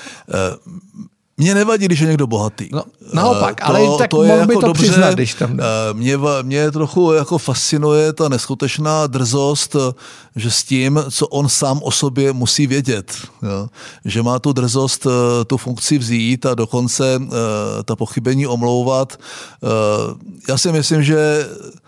Mně 1.38 1.56
nevadí, 1.56 1.86
když 1.86 2.00
je 2.00 2.08
někdo 2.08 2.28
bohatý. 2.28 2.69
No, 2.71 2.84
naopak, 3.13 3.62
ale 3.62 3.80
tak 3.97 4.13
mohl 4.13 4.47
by 4.47 4.56
to 4.56 4.74
přiznat, 4.74 5.13
když 5.13 5.34
tam 5.34 5.58
jde. 5.58 5.63
Eh, 5.63 5.93
Mě, 5.93 6.17
mě 6.41 6.71
trochu 6.71 7.13
jako 7.13 7.38
fascinuje 7.38 8.13
ta 8.13 8.30
neskutečná 8.30 9.08
drzost, 9.08 9.76
eh, 9.76 9.93
že 10.36 10.52
s 10.52 10.63
tím, 10.63 11.00
co 11.10 11.28
on 11.28 11.50
sám 11.50 11.80
o 11.84 11.91
sobě 11.91 12.34
musí 12.34 12.67
vědět, 12.67 13.13
jo? 13.43 13.67
že 14.06 14.24
má 14.24 14.39
tu 14.39 14.54
drzost 14.54 15.06
eh, 15.08 15.45
tu 15.45 15.58
funkci 15.58 15.97
vzít 15.97 16.45
a 16.45 16.56
dokonce 16.56 17.19
eh, 17.24 17.28
ta 17.84 17.95
pochybení 17.95 18.47
omlouvat. 18.47 19.17
Eh, 19.63 19.67
Já 20.50 20.58
si 20.58 20.71
myslím, 20.71 21.04
že 21.04 21.47
Eh, 21.50 21.82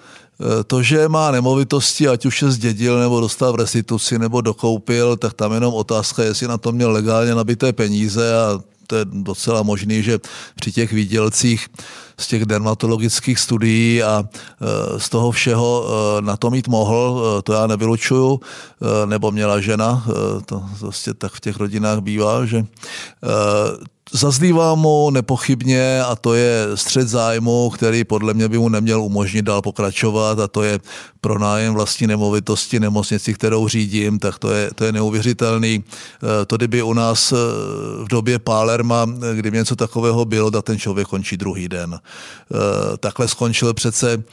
to, 0.67 0.83
že 0.83 1.09
má 1.09 1.31
nemovitosti, 1.31 2.07
ať 2.07 2.25
už 2.25 2.41
je 2.41 2.51
zdědil, 2.51 2.99
nebo 2.99 3.21
dostal 3.21 3.53
v 3.53 3.55
restituci, 3.55 4.19
nebo 4.19 4.41
dokoupil, 4.41 5.17
tak 5.17 5.33
tam 5.33 5.53
jenom 5.53 5.73
otázka, 5.73 6.23
jestli 6.23 6.47
na 6.47 6.57
to 6.57 6.71
měl 6.71 6.91
legálně 6.91 7.35
nabité 7.35 7.73
peníze 7.73 8.35
a 8.37 8.59
to 8.87 8.95
je 8.95 9.05
docela 9.05 9.63
možný, 9.63 10.03
že 10.03 10.19
při 10.55 10.71
těch 10.71 10.93
výdělcích 10.93 11.67
z 12.17 12.27
těch 12.27 12.45
dermatologických 12.45 13.39
studií 13.39 14.03
a 14.03 14.23
e, 14.23 14.99
z 14.99 15.09
toho 15.09 15.31
všeho 15.31 15.85
e, 15.85 16.21
na 16.21 16.37
to 16.37 16.49
mít 16.49 16.67
mohl, 16.67 17.41
to 17.43 17.53
já 17.53 17.67
nevylučuju, 17.67 18.39
nebo 19.05 19.31
měla 19.31 19.59
žena, 19.59 20.05
to 20.45 20.63
prostě 20.79 21.13
tak 21.13 21.31
v 21.31 21.39
těch 21.39 21.57
rodinách 21.57 21.99
bývá, 21.99 22.45
že 22.45 22.65
Zazlívá 24.15 24.75
mu 24.75 25.09
nepochybně 25.09 26.03
a 26.03 26.15
to 26.15 26.33
je 26.33 26.67
střed 26.75 27.07
zájmu, 27.07 27.69
který 27.69 28.03
podle 28.03 28.33
mě 28.33 28.49
by 28.49 28.57
mu 28.57 28.69
neměl 28.69 29.01
umožnit 29.01 29.45
dál 29.45 29.61
pokračovat 29.61 30.39
a 30.39 30.47
to 30.47 30.63
je 30.63 30.79
pronájem 31.21 31.73
vlastní 31.73 32.07
nemovitosti 32.07 32.79
nemocnici, 32.79 33.33
kterou 33.33 33.67
řídím, 33.67 34.19
tak 34.19 34.39
to 34.39 34.51
je, 34.51 34.69
to 34.75 34.85
je 34.85 34.91
neuvěřitelný. 34.91 35.83
Eh, 36.23 36.45
To 36.45 36.57
kdyby 36.57 36.83
u 36.83 36.93
nás 36.93 37.31
eh, 37.31 37.35
v 38.03 38.07
době 38.09 38.39
Pálerma, 38.39 39.05
kdy 39.33 39.51
něco 39.51 39.75
takového 39.75 40.25
bylo, 40.25 40.51
tak 40.51 40.63
ten 40.65 40.79
člověk 40.79 41.07
končí 41.07 41.37
druhý 41.37 41.69
den. 41.69 41.99
Eh, 41.99 42.97
Takhle 42.97 43.27
skončil 43.27 43.73
přece, 43.73 44.23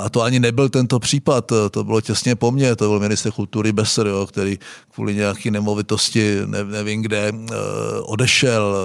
a 0.00 0.08
to 0.08 0.22
ani 0.22 0.40
nebyl 0.40 0.68
tento 0.68 0.98
případ, 0.98 1.52
to 1.70 1.84
bylo 1.84 2.00
těsně 2.00 2.36
po 2.36 2.50
mně, 2.50 2.76
to 2.76 2.88
byl 2.88 3.00
minister 3.00 3.32
kultury 3.32 3.72
Besser, 3.72 4.06
jo, 4.06 4.26
který 4.26 4.58
kvůli 4.94 5.14
nějaký 5.14 5.50
nemovitosti, 5.50 6.38
ne, 6.46 6.64
nevím 6.64 7.02
kde, 7.02 7.32
eh, 7.32 7.54
odešel, 8.02 8.76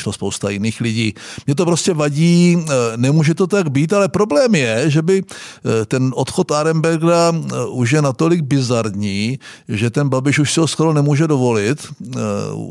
odešlo 0.00 0.12
spousta 0.12 0.50
jiných 0.50 0.80
lidí. 0.80 1.14
Mě 1.46 1.54
to 1.54 1.64
prostě 1.64 1.94
vadí, 1.94 2.56
eh, 2.56 2.96
nemůže 2.96 3.34
to 3.34 3.46
tak 3.46 3.68
být, 3.68 3.92
ale 3.92 4.08
problém 4.08 4.54
je, 4.54 4.90
že 4.90 5.02
by 5.02 5.22
eh, 5.22 5.86
ten 5.86 6.12
odchod 6.16 6.50
Arenbergera 6.50 7.32
eh, 7.32 7.66
už 7.68 7.90
je 7.90 8.02
natolik 8.02 8.40
bizarní, 8.42 9.38
že 9.68 9.90
ten 9.90 10.08
Babiš 10.08 10.38
už 10.38 10.52
si 10.52 10.60
ho 10.60 10.66
skoro 10.66 10.92
nemůže 10.92 11.26
dovolit, 11.26 11.86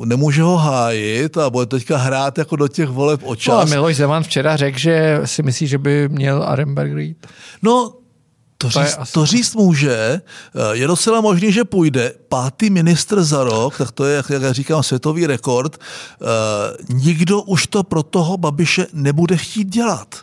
nemůže 0.05 0.41
ho 0.41 0.57
hájit 0.57 1.37
a 1.37 1.49
bude 1.49 1.65
teďka 1.65 1.97
hrát 1.97 2.37
jako 2.37 2.55
do 2.55 2.67
těch 2.67 2.89
voleb 2.89 3.21
o 3.23 3.27
No 3.27 3.31
a 3.31 3.35
čas. 3.35 3.69
Miloš 3.69 3.95
Zeman 3.95 4.23
včera 4.23 4.57
řekl, 4.57 4.77
že 4.79 5.21
si 5.25 5.43
myslí, 5.43 5.67
že 5.67 5.77
by 5.77 6.09
měl 6.09 6.43
Arenberg 6.43 6.97
jít. 6.97 7.27
No, 7.61 7.93
to 8.61 8.69
To 8.69 8.79
říct, 8.83 8.95
asi- 8.97 9.13
to 9.13 9.25
říct 9.25 9.55
může, 9.55 10.21
je 10.71 10.87
docela 10.87 11.21
možný, 11.21 11.51
že 11.51 11.63
půjde. 11.63 12.13
Pátý 12.29 12.69
ministr 12.69 13.23
za 13.23 13.43
rok, 13.43 13.77
tak 13.77 13.91
to 13.91 14.05
je, 14.05 14.15
jak 14.15 14.29
jak 14.29 14.41
já 14.41 14.53
říkám, 14.53 14.83
světový 14.83 15.27
rekord. 15.27 15.77
Eh, 15.79 16.25
Nikdo 16.93 17.41
už 17.41 17.67
to 17.67 17.83
pro 17.83 18.03
toho 18.03 18.37
Babiše 18.37 18.87
nebude 18.93 19.37
chtít 19.37 19.67
dělat. 19.67 20.15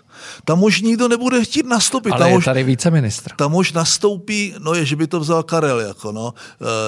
Tam 0.44 0.62
už 0.62 0.80
nikdo 0.80 1.08
nebude 1.08 1.44
chtít 1.44 1.66
nastoupit. 1.66 2.10
Ale 2.10 2.18
tam 2.18 2.30
je 2.30 2.36
už, 2.36 2.44
tady 2.44 2.64
více 2.64 2.90
ministr. 2.90 3.30
tam 3.36 3.54
už 3.54 3.72
nastoupí, 3.72 4.54
no 4.58 4.74
je, 4.74 4.84
že 4.84 4.96
by 4.96 5.06
to 5.06 5.20
vzal 5.20 5.42
Karel, 5.42 5.80
jako 5.80 6.12
no, 6.12 6.34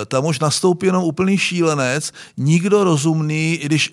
e, 0.03 0.07
tam 0.07 0.27
už 0.27 0.41
nastoupí 0.41 0.87
jenom 0.87 1.05
úplný 1.05 1.39
šílenec, 1.39 2.13
nikdo 2.37 2.85
rozumný, 2.85 3.55
i 3.55 3.67
když 3.67 3.89
e, 3.89 3.93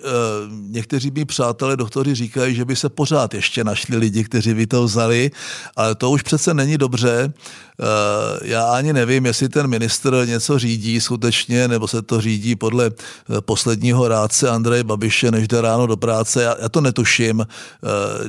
někteří 0.49 1.11
mý 1.11 1.25
přátelé, 1.25 1.77
doktoři 1.77 2.15
říkají, 2.15 2.55
že 2.55 2.65
by 2.65 2.75
se 2.75 2.89
pořád 2.89 3.33
ještě 3.33 3.63
našli 3.63 3.97
lidi, 3.97 4.23
kteří 4.23 4.53
by 4.53 4.67
to 4.67 4.83
vzali, 4.83 5.31
ale 5.75 5.95
to 5.95 6.11
už 6.11 6.21
přece 6.21 6.53
není 6.53 6.77
dobře. 6.77 7.33
E, 7.81 8.47
já 8.47 8.63
ani 8.71 8.93
nevím, 8.93 9.25
jestli 9.25 9.49
ten 9.49 9.67
ministr 9.67 10.23
něco 10.25 10.59
řídí 10.59 11.01
skutečně, 11.01 11.67
nebo 11.67 11.87
se 11.87 12.01
to 12.01 12.21
řídí 12.21 12.55
podle 12.55 12.91
posledního 13.39 14.07
rádce 14.07 14.49
Andreje 14.49 14.83
Babiše, 14.83 15.31
než 15.31 15.47
jde 15.47 15.61
ráno 15.61 15.87
do 15.87 15.97
práce. 15.97 16.43
Já, 16.43 16.55
já 16.61 16.69
to 16.69 16.81
netuším. 16.81 17.41
E, 17.41 17.45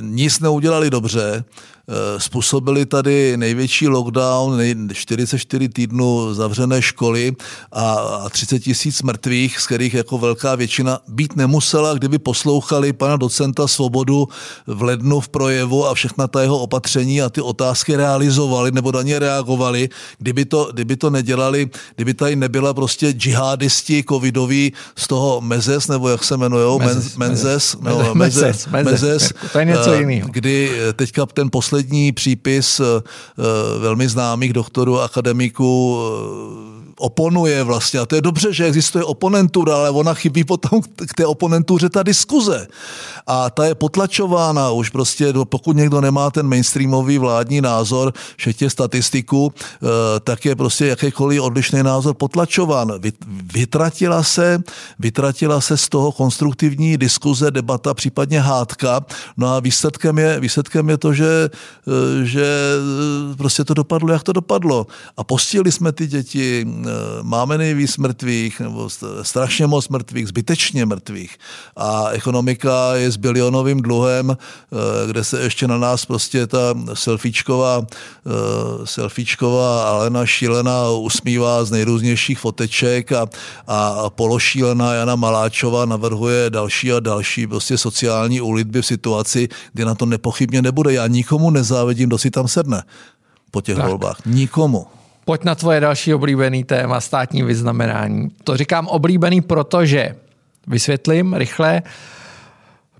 nic 0.01 0.39
neudělali 0.39 0.89
dobře. 0.97 1.43
Eh, 1.89 2.19
Způsobili 2.19 2.85
tady 2.85 3.37
největší 3.37 3.87
lockdown, 3.87 4.57
nej, 4.57 4.75
44 4.93 5.69
týdnů 5.69 6.33
zavřené 6.33 6.81
školy 6.81 7.31
a, 7.71 7.91
a 7.93 8.29
30 8.29 8.59
tisíc 8.59 9.01
mrtvých, 9.01 9.59
z 9.59 9.65
kterých 9.67 9.93
jako 9.93 10.17
velká 10.17 10.55
většina 10.55 10.99
být 11.07 11.35
nemusela, 11.35 11.93
kdyby 11.93 12.19
poslouchali 12.19 12.93
pana 12.93 13.15
docenta 13.17 13.67
Svobodu 13.67 14.27
v 14.67 14.81
lednu 14.83 15.19
v 15.19 15.29
projevu 15.29 15.87
a 15.87 15.93
všechna 15.93 16.27
ta 16.27 16.41
jeho 16.41 16.59
opatření 16.59 17.21
a 17.21 17.29
ty 17.29 17.41
otázky 17.41 17.95
realizovali 17.95 18.71
nebo 18.71 18.91
na 18.91 19.01
ně 19.01 19.19
reagovali, 19.19 19.89
kdyby 20.17 20.45
to, 20.45 20.69
kdyby 20.73 20.95
to 20.97 21.09
nedělali, 21.09 21.69
kdyby 21.95 22.13
tady 22.13 22.35
nebyla 22.35 22.73
prostě 22.73 23.11
džihadisti 23.11 24.03
covidoví 24.09 24.73
z 24.97 25.07
toho 25.07 25.41
Mezes, 25.41 25.87
nebo 25.87 26.09
jak 26.09 26.23
se 26.23 26.33
jmenujou, 26.35 26.79
Mezes, 26.79 27.15
Men- 27.17 27.27
Menzes, 27.27 27.75
Mezes. 27.75 27.97
no, 28.07 28.15
Mezes, 28.15 28.43
Mezes, 28.43 28.67
Mezes. 28.67 29.01
Mezes, 29.01 29.33
To 29.51 29.59
je 29.59 29.65
něco 29.65 29.91
eh, 29.91 29.99
jiného. 29.99 30.29
kdy 30.31 30.71
eh, 30.89 30.93
teďka 30.93 31.25
ten 31.25 31.49
poslední 31.51 31.76
přípis 32.11 32.79
eh, 32.79 32.83
eh, 32.85 33.79
velmi 33.79 34.07
známých 34.07 34.53
doktorů, 34.53 34.99
akademiků 34.99 35.99
eh, 36.73 36.76
oponuje 36.99 37.63
vlastně. 37.63 37.99
A 37.99 38.05
to 38.05 38.15
je 38.15 38.21
dobře, 38.21 38.53
že 38.53 38.65
existuje 38.65 39.03
oponentura, 39.03 39.75
ale 39.75 39.89
ona 39.89 40.13
chybí 40.13 40.43
potom 40.43 40.81
k 41.07 41.13
té 41.13 41.25
oponentuře 41.25 41.89
ta 41.89 42.03
diskuze. 42.03 42.67
A 43.27 43.49
ta 43.49 43.65
je 43.65 43.75
potlačována 43.75 44.71
už 44.71 44.89
prostě, 44.89 45.33
do- 45.33 45.45
pokud 45.45 45.75
někdo 45.77 46.01
nemá 46.01 46.31
ten 46.31 46.47
mainstreamový 46.47 47.17
vládní 47.17 47.61
názor, 47.61 48.13
včetně 48.37 48.69
statistiku, 48.69 49.53
eh, 49.57 49.87
tak 50.19 50.45
je 50.45 50.55
prostě 50.55 50.87
jakýkoliv 50.87 51.41
odlišný 51.41 51.83
názor 51.83 52.13
potlačován. 52.13 52.93
Vy- 52.99 53.11
Vytratila 53.53 54.23
se, 54.23 54.63
vytratila 54.99 55.61
se 55.61 55.77
z 55.77 55.89
toho 55.89 56.11
konstruktivní 56.11 56.97
diskuze, 56.97 57.51
debata, 57.51 57.93
případně 57.93 58.41
hádka. 58.41 59.05
No 59.37 59.47
a 59.47 59.59
výsledkem 59.59 60.17
je, 60.17 60.39
výsledkem 60.39 60.89
je 60.89 60.97
to, 60.97 61.13
že, 61.13 61.49
eh, 61.87 62.25
že 62.25 62.45
eh, 62.45 63.35
prostě 63.35 63.63
to 63.63 63.73
dopadlo, 63.73 64.13
jak 64.13 64.23
to 64.23 64.33
dopadlo. 64.33 64.87
A 65.17 65.23
postihli 65.23 65.71
jsme 65.71 65.91
ty 65.91 66.07
děti, 66.07 66.65
máme 67.21 67.57
nejvíc 67.57 67.97
mrtvých, 67.97 68.59
nebo 68.59 68.87
st- 68.87 69.21
strašně 69.21 69.67
moc 69.67 69.89
mrtvých, 69.89 70.27
zbytečně 70.27 70.85
mrtvých. 70.85 71.37
A 71.75 72.09
ekonomika 72.09 72.95
je 72.95 73.11
s 73.11 73.17
bilionovým 73.17 73.81
dluhem, 73.81 74.31
eh, 74.31 75.07
kde 75.07 75.23
se 75.23 75.41
ještě 75.41 75.67
na 75.67 75.77
nás 75.77 76.05
prostě 76.05 76.47
ta 76.47 76.73
selfiečková, 76.93 77.81
eh, 77.81 78.29
selfiečková 78.85 79.89
Alena 79.89 80.25
Šílená 80.25 80.89
usmívá 80.89 81.65
z 81.65 81.71
nejrůznějších 81.71 82.39
foteček 82.39 83.11
a, 83.11 83.27
a 83.67 84.09
pološílená 84.09 84.93
Jana 84.93 85.15
Maláčová 85.15 85.85
navrhuje 85.85 86.49
další 86.49 86.93
a 86.93 86.99
další 86.99 87.47
prostě 87.47 87.77
sociální 87.77 88.41
úlitby 88.41 88.81
v 88.81 88.85
situaci, 88.85 89.47
kdy 89.73 89.85
na 89.85 89.95
to 89.95 90.05
nepochybně 90.05 90.61
nebude. 90.61 90.93
Já 90.93 91.07
nikomu 91.07 91.49
nezávidím, 91.49 92.09
kdo 92.09 92.17
si 92.17 92.31
tam 92.31 92.47
sedne 92.47 92.83
po 93.51 93.61
těch 93.61 93.75
Tak. 93.75 93.85
volbách. 93.87 94.17
Nikomu. 94.25 94.96
Pojď 95.27 95.43
na 95.43 95.55
tvoje 95.55 95.79
další 95.79 96.13
oblíbený 96.13 96.63
téma, 96.63 97.01
státní 97.01 97.43
vyznamenání. 97.43 98.27
To 98.43 98.57
říkám 98.57 98.87
oblíbený, 98.87 99.41
protože, 99.41 100.15
vysvětlím 100.67 101.33
rychle, 101.33 101.81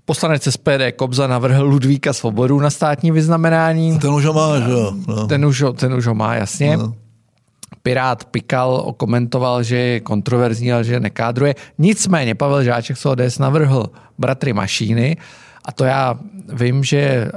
poslanec 0.04 0.42
SPD 0.44 0.92
Kobza 0.96 1.26
navrhl 1.26 1.64
Ludvíka 1.64 2.12
Svobodu 2.12 2.60
na 2.60 2.70
státní 2.70 3.10
vyznamenání. 3.10 3.98
Ten 3.98 4.10
už 4.10 4.24
ho 4.24 4.32
má, 4.32 4.60
že 4.60 4.70
jo? 4.70 4.92
No. 5.08 5.26
Ten 5.26 5.46
už, 5.46 5.62
ho- 5.62 5.72
ten 5.72 5.94
už 5.94 6.06
ho 6.06 6.14
má, 6.14 6.34
jasně. 6.34 6.76
No. 6.76 6.94
Pirát 7.82 8.24
Pikal 8.24 8.82
okomentoval, 8.84 9.62
že 9.62 9.76
je 9.76 10.00
kontroverzní, 10.00 10.72
ale 10.72 10.84
že 10.84 11.00
nekádruje. 11.00 11.54
Nicméně 11.78 12.34
Pavel 12.34 12.62
Žáček 12.64 12.96
z 12.96 13.06
ODS 13.06 13.38
navrhl 13.38 13.86
bratry 14.18 14.52
Mašíny 14.52 15.16
A 15.68 15.72
to 15.72 15.84
já 15.84 16.18
vím, 16.52 16.84
že 16.84 17.30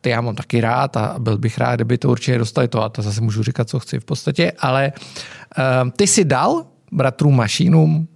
ty 0.00 0.10
já 0.10 0.20
mám 0.20 0.34
taky 0.34 0.60
rád 0.60 0.96
a 0.96 1.14
byl 1.18 1.38
bych 1.38 1.58
rád, 1.58 1.74
kdyby 1.74 1.98
to 1.98 2.08
určitě 2.10 2.38
dostali 2.38 2.68
to 2.68 2.82
a 2.82 2.88
to 2.88 3.02
zase 3.02 3.20
můžu 3.20 3.42
říkat, 3.42 3.68
co 3.68 3.78
chci 3.78 4.00
v 4.00 4.04
podstatě, 4.04 4.52
ale 4.58 4.92
uh, 4.92 5.90
ty 5.90 6.06
si 6.06 6.24
dal 6.24 6.66
bratrům 6.92 7.36
Mašínům 7.36 8.08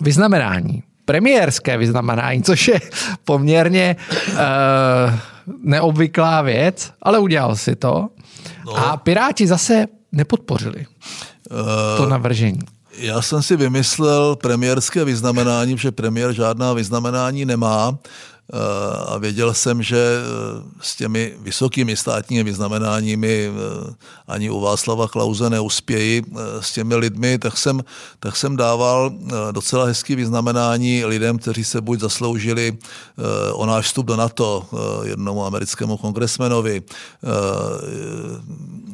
vyznamenání, 0.00 0.82
premiérské 1.04 1.78
vyznamenání, 1.78 2.42
což 2.42 2.68
je 2.68 2.80
poměrně 3.24 3.96
uh, 4.28 4.36
neobvyklá 5.62 6.42
věc, 6.42 6.92
ale 7.02 7.18
udělal 7.18 7.56
si 7.56 7.76
to. 7.76 8.08
No. 8.66 8.76
A 8.76 8.96
Piráti 8.96 9.46
zase 9.46 9.86
nepodpořili 10.12 10.86
uh, 11.50 11.56
to 11.96 12.08
navržení. 12.08 12.60
Já 12.98 13.22
jsem 13.22 13.42
si 13.42 13.56
vymyslel 13.56 14.36
premiérské 14.36 15.04
vyznamenání, 15.04 15.78
že 15.78 15.92
premiér 15.92 16.32
žádná 16.32 16.72
vyznamenání 16.72 17.44
nemá 17.44 17.98
a 19.06 19.18
věděl 19.18 19.54
jsem, 19.54 19.82
že 19.82 19.96
eh, 19.96 20.62
s 20.80 20.96
těmi 20.96 21.34
vysokými 21.40 21.96
státními 21.96 22.44
vyznamenáními 22.44 23.48
eh, 23.48 23.94
ani 24.28 24.50
u 24.50 24.60
Václava 24.60 25.08
Klauze 25.08 25.50
neuspěji 25.50 26.22
s 26.60 26.72
těmi 26.72 26.94
lidmi, 26.94 27.38
tak 27.38 27.58
jsem, 27.58 27.84
tak 28.20 28.36
jsem 28.36 28.56
dával 28.56 29.12
docela 29.52 29.84
hezký 29.84 30.14
vyznamenání 30.14 31.04
lidem, 31.04 31.38
kteří 31.38 31.64
se 31.64 31.80
buď 31.80 32.00
zasloužili 32.00 32.78
o 33.52 33.66
náš 33.66 33.86
vstup 33.86 34.06
do 34.06 34.16
NATO, 34.16 34.66
jednomu 35.02 35.44
americkému 35.44 35.96
kongresmenovi, 35.96 36.82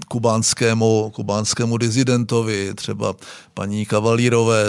kubánskému, 0.08 1.10
kubánskému 1.14 1.78
dizidentovi, 1.78 2.74
třeba 2.74 3.14
paní 3.54 3.86
Kavalírové 3.86 4.64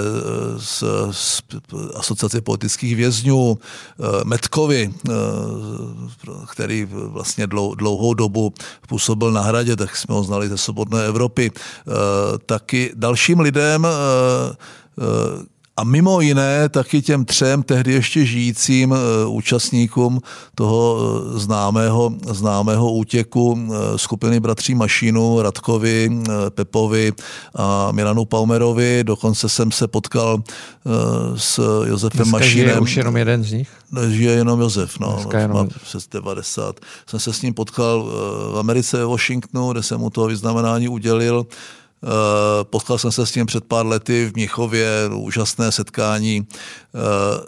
z, 0.57 0.83
z 1.11 1.41
Asociace 1.95 2.41
politických 2.41 2.95
vězňů, 2.95 3.57
Metkovi, 4.23 4.70
který 6.51 6.87
vlastně 6.91 7.47
dlouhou 7.75 8.13
dobu 8.13 8.53
působil 8.87 9.31
na 9.31 9.41
hradě, 9.41 9.75
tak 9.75 9.95
jsme 9.95 10.15
ho 10.15 10.23
znali 10.23 10.49
ze 10.49 10.57
Svobodné 10.57 11.05
Evropy, 11.05 11.51
taky 12.45 12.91
dalším 12.95 13.39
lidem, 13.39 13.87
a 15.81 15.83
mimo 15.83 16.21
jiné 16.21 16.69
taky 16.69 17.01
těm 17.01 17.25
třem 17.25 17.63
tehdy 17.63 17.93
ještě 17.93 18.25
žijícím 18.25 18.93
eh, 18.93 18.97
účastníkům 19.27 20.21
toho 20.55 20.97
eh, 20.99 21.39
známého, 21.39 22.13
známého 22.31 22.91
útěku 22.91 23.59
eh, 23.59 23.97
skupiny 23.97 24.39
bratří 24.39 24.75
Mašínu, 24.75 25.41
Radkovi, 25.41 26.09
Pepovi 26.49 27.13
a 27.55 27.91
Milanu 27.91 28.25
Paumerovi. 28.25 29.03
Dokonce 29.03 29.49
jsem 29.49 29.71
se 29.71 29.87
potkal 29.87 30.43
s 31.35 31.83
Josefem 31.85 32.17
Dneska 32.17 32.37
Mašínem. 32.37 32.67
Žije 32.67 32.79
už 32.79 32.97
jenom 32.97 33.17
jeden 33.17 33.43
z 33.43 33.51
nich? 33.51 33.69
Žije 34.09 34.31
jenom 34.31 34.61
Josef, 34.61 34.99
no. 34.99 35.25
Jenom... 35.37 35.69
Přes 35.83 36.07
90. 36.07 36.79
Jsem 37.07 37.19
se 37.19 37.33
s 37.33 37.41
ním 37.41 37.53
potkal 37.53 38.03
v 38.53 38.59
Americe, 38.59 38.97
ve 38.97 39.05
Washingtonu, 39.05 39.71
kde 39.71 39.83
jsem 39.83 39.99
mu 39.99 40.09
to 40.09 40.25
vyznamenání 40.25 40.87
udělil. 40.89 41.45
Eh, 42.03 42.63
potkal 42.63 42.97
jsem 42.97 43.11
se 43.11 43.25
s 43.25 43.31
tím 43.31 43.45
před 43.45 43.65
pár 43.65 43.85
lety 43.85 44.25
v 44.25 44.35
Mnichově, 44.35 44.87
úžasné 45.13 45.71
setkání. 45.71 46.47
Eh, 46.47 47.47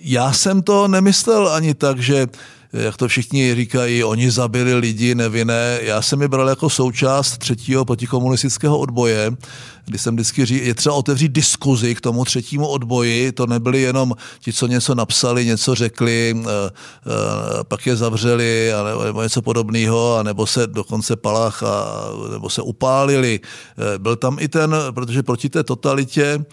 já 0.00 0.32
jsem 0.32 0.62
to 0.62 0.88
nemyslel 0.88 1.48
ani 1.48 1.74
tak, 1.74 1.98
že 1.98 2.26
jak 2.74 2.96
to 2.96 3.08
všichni 3.08 3.54
říkají, 3.54 4.04
oni 4.04 4.30
zabili 4.30 4.74
lidi 4.74 5.14
nevinné. 5.14 5.78
Já 5.82 6.02
jsem 6.02 6.22
je 6.22 6.28
bral 6.28 6.48
jako 6.48 6.70
součást 6.70 7.38
třetího 7.38 7.84
protikomunistického 7.84 8.78
odboje, 8.78 9.32
kdy 9.84 9.98
jsem 9.98 10.14
vždycky 10.14 10.44
říkal, 10.44 10.66
je 10.66 10.74
třeba 10.74 10.94
otevřít 10.94 11.32
diskuzi 11.32 11.94
k 11.94 12.00
tomu 12.00 12.24
třetímu 12.24 12.66
odboji, 12.66 13.32
to 13.32 13.46
nebyli 13.46 13.80
jenom 13.80 14.14
ti, 14.40 14.52
co 14.52 14.66
něco 14.66 14.94
napsali, 14.94 15.46
něco 15.46 15.74
řekli, 15.74 16.36
eh, 16.36 16.48
eh, 16.50 17.64
pak 17.64 17.86
je 17.86 17.96
zavřeli, 17.96 18.72
nebo 19.04 19.22
něco 19.22 19.42
podobného, 19.42 20.22
nebo 20.22 20.46
se 20.46 20.66
dokonce 20.66 21.16
palach, 21.16 21.62
a, 21.62 21.86
nebo 22.32 22.50
se 22.50 22.62
upálili. 22.62 23.40
Eh, 23.94 23.98
byl 23.98 24.16
tam 24.16 24.36
i 24.40 24.48
ten, 24.48 24.76
protože 24.90 25.22
proti 25.22 25.48
té 25.48 25.62
totalitě 25.62 26.44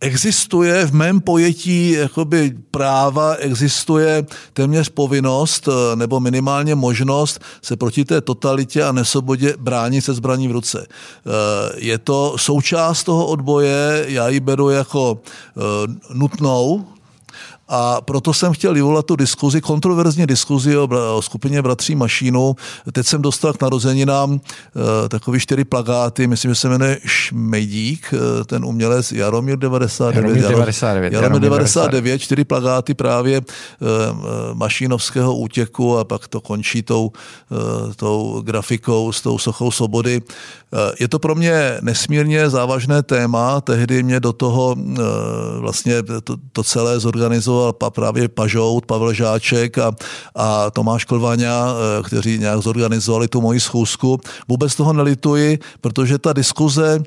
existuje 0.00 0.86
v 0.86 0.92
mém 0.92 1.20
pojetí 1.20 1.90
jakoby 1.90 2.54
práva, 2.70 3.34
existuje 3.34 4.26
téměř 4.52 4.88
povinnost 4.88 5.68
eh, 5.68 5.96
nebo 5.96 6.20
minimálně 6.20 6.74
možnost 6.74 7.40
se 7.62 7.76
proti 7.76 8.04
té 8.04 8.20
totalitě 8.20 8.84
a 8.84 8.92
nesobodě 8.92 9.54
bránit 9.58 10.04
se 10.04 10.14
zbraní 10.14 10.48
v 10.48 10.52
ruce. 10.52 10.86
Eh, 10.86 11.30
je 11.76 11.98
to 11.98 12.34
součást 12.38 13.04
toho 13.04 13.26
odboje, 13.26 14.04
já 14.08 14.28
ji 14.28 14.40
beru 14.40 14.70
jako 14.70 15.18
eh, 15.56 15.60
nutnou, 16.14 16.86
a 17.68 18.00
proto 18.00 18.34
jsem 18.34 18.52
chtěl 18.52 18.74
vyvolat 18.74 19.06
tu 19.06 19.16
diskuzi, 19.16 19.60
kontroverzní 19.60 20.26
diskuzi 20.26 20.76
o, 20.76 20.88
o 21.16 21.22
skupině 21.22 21.62
Bratří 21.62 21.94
Mašínu. 21.94 22.56
Teď 22.92 23.06
jsem 23.06 23.22
dostal 23.22 23.52
k 23.52 23.62
narozeninám 23.62 24.30
uh, 24.32 24.38
takový 25.08 25.40
čtyři 25.40 25.64
plagáty, 25.64 26.26
myslím, 26.26 26.50
že 26.50 26.54
se 26.54 26.68
jmenuje 26.68 26.98
Šmejdík, 27.04 28.12
uh, 28.12 28.44
ten 28.44 28.64
umělec 28.64 29.12
Jaromír 29.12 29.58
99. 29.58 30.16
Jaromír 30.16 30.42
99. 30.48 31.12
Jaromír 31.12 31.40
99, 31.40 32.18
čtyři 32.18 32.44
plagáty 32.44 32.94
právě 32.94 33.40
uh, 33.40 33.46
Mašínovského 34.52 35.36
útěku 35.36 35.98
a 35.98 36.04
pak 36.04 36.28
to 36.28 36.40
končí 36.40 36.82
tou, 36.82 37.12
uh, 37.50 37.92
tou 37.96 38.42
grafikou 38.44 39.12
s 39.12 39.20
tou 39.20 39.38
sochou 39.38 39.70
svobody. 39.70 40.20
Uh, 40.72 40.78
je 41.00 41.08
to 41.08 41.18
pro 41.18 41.34
mě 41.34 41.78
nesmírně 41.80 42.50
závažné 42.50 43.02
téma, 43.02 43.60
tehdy 43.60 44.02
mě 44.02 44.20
do 44.20 44.32
toho 44.32 44.76
uh, 44.78 44.98
vlastně 45.58 46.02
to, 46.02 46.36
to 46.52 46.64
celé 46.64 47.00
zorganizoval 47.00 47.57
organizoval 47.58 47.90
právě 47.90 48.28
Pažout, 48.28 48.86
Pavel 48.86 49.12
Žáček 49.12 49.78
a, 49.78 49.92
a 50.34 50.70
Tomáš 50.70 51.04
Klvaňa, 51.04 51.68
eh, 51.68 52.02
kteří 52.02 52.38
nějak 52.38 52.62
zorganizovali 52.62 53.28
tu 53.28 53.40
moji 53.40 53.60
schůzku. 53.60 54.20
Vůbec 54.48 54.74
toho 54.74 54.92
nelituji, 54.92 55.58
protože 55.80 56.18
ta 56.18 56.32
diskuze 56.32 57.02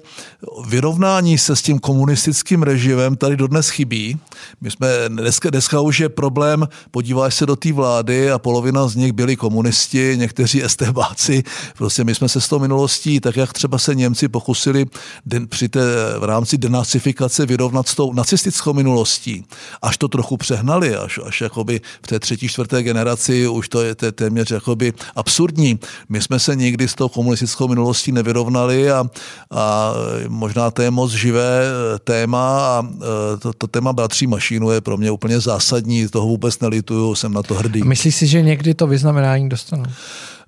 vyrovnání 0.68 1.38
se 1.38 1.56
s 1.56 1.62
tím 1.62 1.80
komunistickým 1.80 2.64
režimem 2.64 3.16
tady 3.16 3.38
dodnes 3.38 3.70
chybí. 3.70 4.18
My 4.62 4.72
jsme, 4.72 4.88
dneska, 5.08 5.50
dneska 5.50 5.82
už 5.82 6.00
je 6.00 6.10
problém, 6.10 6.68
podíváš 6.92 7.36
se 7.36 7.46
do 7.46 7.56
té 7.56 7.74
vlády 7.74 8.32
a 8.32 8.40
polovina 8.40 8.88
z 8.88 8.96
nich 8.96 9.14
byli 9.14 9.36
komunisti, 9.36 10.14
někteří 10.18 10.64
estebáci. 10.66 11.44
Prostě 11.78 12.04
my 12.04 12.16
jsme 12.16 12.30
se 12.30 12.42
s 12.42 12.48
tou 12.48 12.60
minulostí, 12.60 13.20
tak 13.20 13.38
jak 13.38 13.54
třeba 13.54 13.78
se 13.78 13.96
Němci 13.96 14.28
pokusili 14.28 14.86
den, 15.26 15.48
při 15.48 15.70
té, 15.70 15.82
v 16.20 16.24
rámci 16.24 16.58
denacifikace 16.58 17.46
vyrovnat 17.46 17.88
s 17.88 17.96
tou 17.96 18.14
nacistickou 18.14 18.74
minulostí, 18.74 19.46
až 19.82 19.98
to 19.98 20.08
trochu 20.08 20.38
přehnali, 20.41 20.95
až, 20.95 21.19
až 21.25 21.41
jakoby 21.41 21.82
v 22.01 22.08
té 22.08 22.19
třetí, 22.19 22.47
čtvrté 22.47 22.84
generaci 22.84 23.47
už 23.47 23.69
to 23.69 23.82
je 23.82 23.95
téměř 23.95 24.51
jakoby 24.51 24.93
absurdní. 25.15 25.80
My 26.10 26.21
jsme 26.21 26.39
se 26.39 26.56
nikdy 26.56 26.88
s 26.88 26.95
tou 26.95 27.10
komunistickou 27.10 27.67
minulostí 27.67 28.12
nevyrovnali 28.12 28.91
a, 28.91 29.06
a 29.51 29.93
možná 30.27 30.71
to 30.71 30.82
je 30.82 30.91
moc 30.91 31.12
živé 31.12 31.63
eh, 31.63 31.99
téma 31.99 32.60
a 32.60 32.84
eh, 32.84 33.38
to, 33.38 33.54
to 33.54 33.67
téma 33.67 33.93
bratří 33.93 34.27
Mašínu 34.27 34.71
je 34.71 34.82
pro 34.82 34.97
mě 34.97 35.12
úplně 35.12 35.39
zásadní, 35.39 36.08
toho 36.08 36.27
vůbec 36.27 36.60
nelituju, 36.60 37.15
jsem 37.15 37.34
na 37.34 37.43
to 37.43 37.54
hrdý. 37.56 37.84
Myslíš 37.84 38.15
si, 38.15 38.27
že 38.27 38.41
někdy 38.41 38.73
to 38.73 38.88
vyznamenání 38.88 39.49
dostanou? 39.49 39.86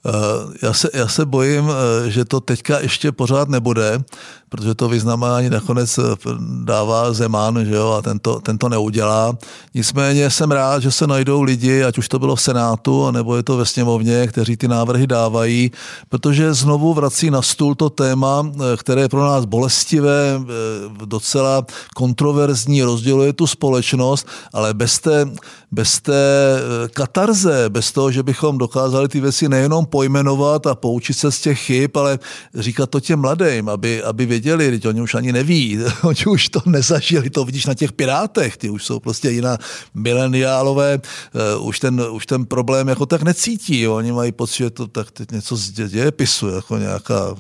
Eh, 0.06 0.12
já 0.62 0.74
se, 0.74 0.90
já 0.94 1.08
se 1.08 1.26
bojím, 1.26 1.72
že 2.08 2.26
to 2.26 2.40
teďka 2.40 2.80
ještě 2.80 3.12
pořád 3.12 3.50
nebude, 3.50 4.04
protože 4.54 4.76
to 4.76 4.90
vyznamenání 4.90 5.50
nakonec 5.50 5.98
eh, 5.98 6.02
dává 6.64 7.14
Zeman, 7.14 7.66
že 7.66 7.76
jo, 7.76 7.92
a 7.92 8.02
tento, 8.02 8.40
tento 8.40 8.70
neudělá. 8.70 9.38
Nicméně 9.74 10.30
jsem 10.30 10.52
rád, 10.52 10.80
že 10.80 10.92
se 10.92 11.08
najdou 11.08 11.42
lidi, 11.42 11.84
ať 11.84 11.98
už 11.98 12.08
to 12.10 12.20
bylo 12.20 12.36
v 12.36 12.42
Senátu, 12.42 13.12
nebo 13.12 13.36
je 13.36 13.44
to 13.44 13.58
ve 13.58 13.66
sněmovně, 13.66 14.28
kteří 14.28 14.58
ty 14.58 14.68
návrhy 14.68 15.08
dávají, 15.08 15.72
protože 16.10 16.54
znovu 16.54 16.94
vrací 16.94 17.32
na 17.32 17.42
stůl 17.42 17.76
to 17.76 17.90
téma, 17.90 18.46
eh, 18.46 18.78
které 18.78 19.02
je 19.02 19.10
pro 19.10 19.26
nás 19.26 19.46
bolestivé, 19.46 20.38
eh, 20.38 21.06
docela 21.06 21.66
kontroverzní, 21.96 22.84
rozděluje 22.84 23.34
tu 23.34 23.48
společnost, 23.48 24.28
ale 24.54 24.74
bez 24.74 25.00
té, 25.00 25.26
bez 25.72 26.02
té 26.02 26.14
katarze, 26.94 27.70
bez 27.70 27.92
toho, 27.92 28.12
že 28.12 28.24
bychom 28.24 28.58
dokázali 28.58 29.08
ty 29.08 29.20
věci 29.20 29.50
nejenom 29.50 29.86
pojmenovat 29.94 30.68
a 30.68 30.76
poučit 30.76 31.14
se 31.14 31.32
z 31.32 31.42
těch 31.42 31.60
chyb, 31.60 31.98
ale 31.98 32.20
říkat 32.56 32.90
to 32.90 33.00
těm 33.00 33.20
mladým, 33.20 33.70
aby, 33.70 34.04
aby 34.04 34.26
věděli, 34.26 34.72
teď 34.72 34.88
oni 34.88 35.02
už 35.02 35.16
ani 35.16 35.32
neví, 35.32 35.80
oni 36.04 36.26
už 36.26 36.50
to 36.50 36.62
nezažili, 36.66 37.30
to 37.30 37.46
vidíš 37.46 37.66
na 37.66 37.74
těch 37.74 37.92
pirátech, 37.92 38.58
ty 38.58 38.70
už 38.70 38.86
jsou 38.86 39.00
prostě 39.00 39.30
jiná 39.30 39.58
mileniálové, 39.94 40.98
uh, 40.98 41.68
už, 41.68 41.80
ten, 41.80 42.02
už 42.12 42.26
ten 42.26 42.46
problém 42.46 42.88
jako 42.88 43.06
tak 43.06 43.22
necítí, 43.22 43.88
oni 43.88 44.12
mají 44.12 44.32
pocit, 44.32 44.58
že 44.58 44.70
to 44.70 44.88
tak 44.88 45.12
teď 45.12 45.32
něco 45.32 45.56
z 45.56 45.90
dějepisu, 45.90 46.48
jako 46.48 46.78
nějaká 46.78 47.36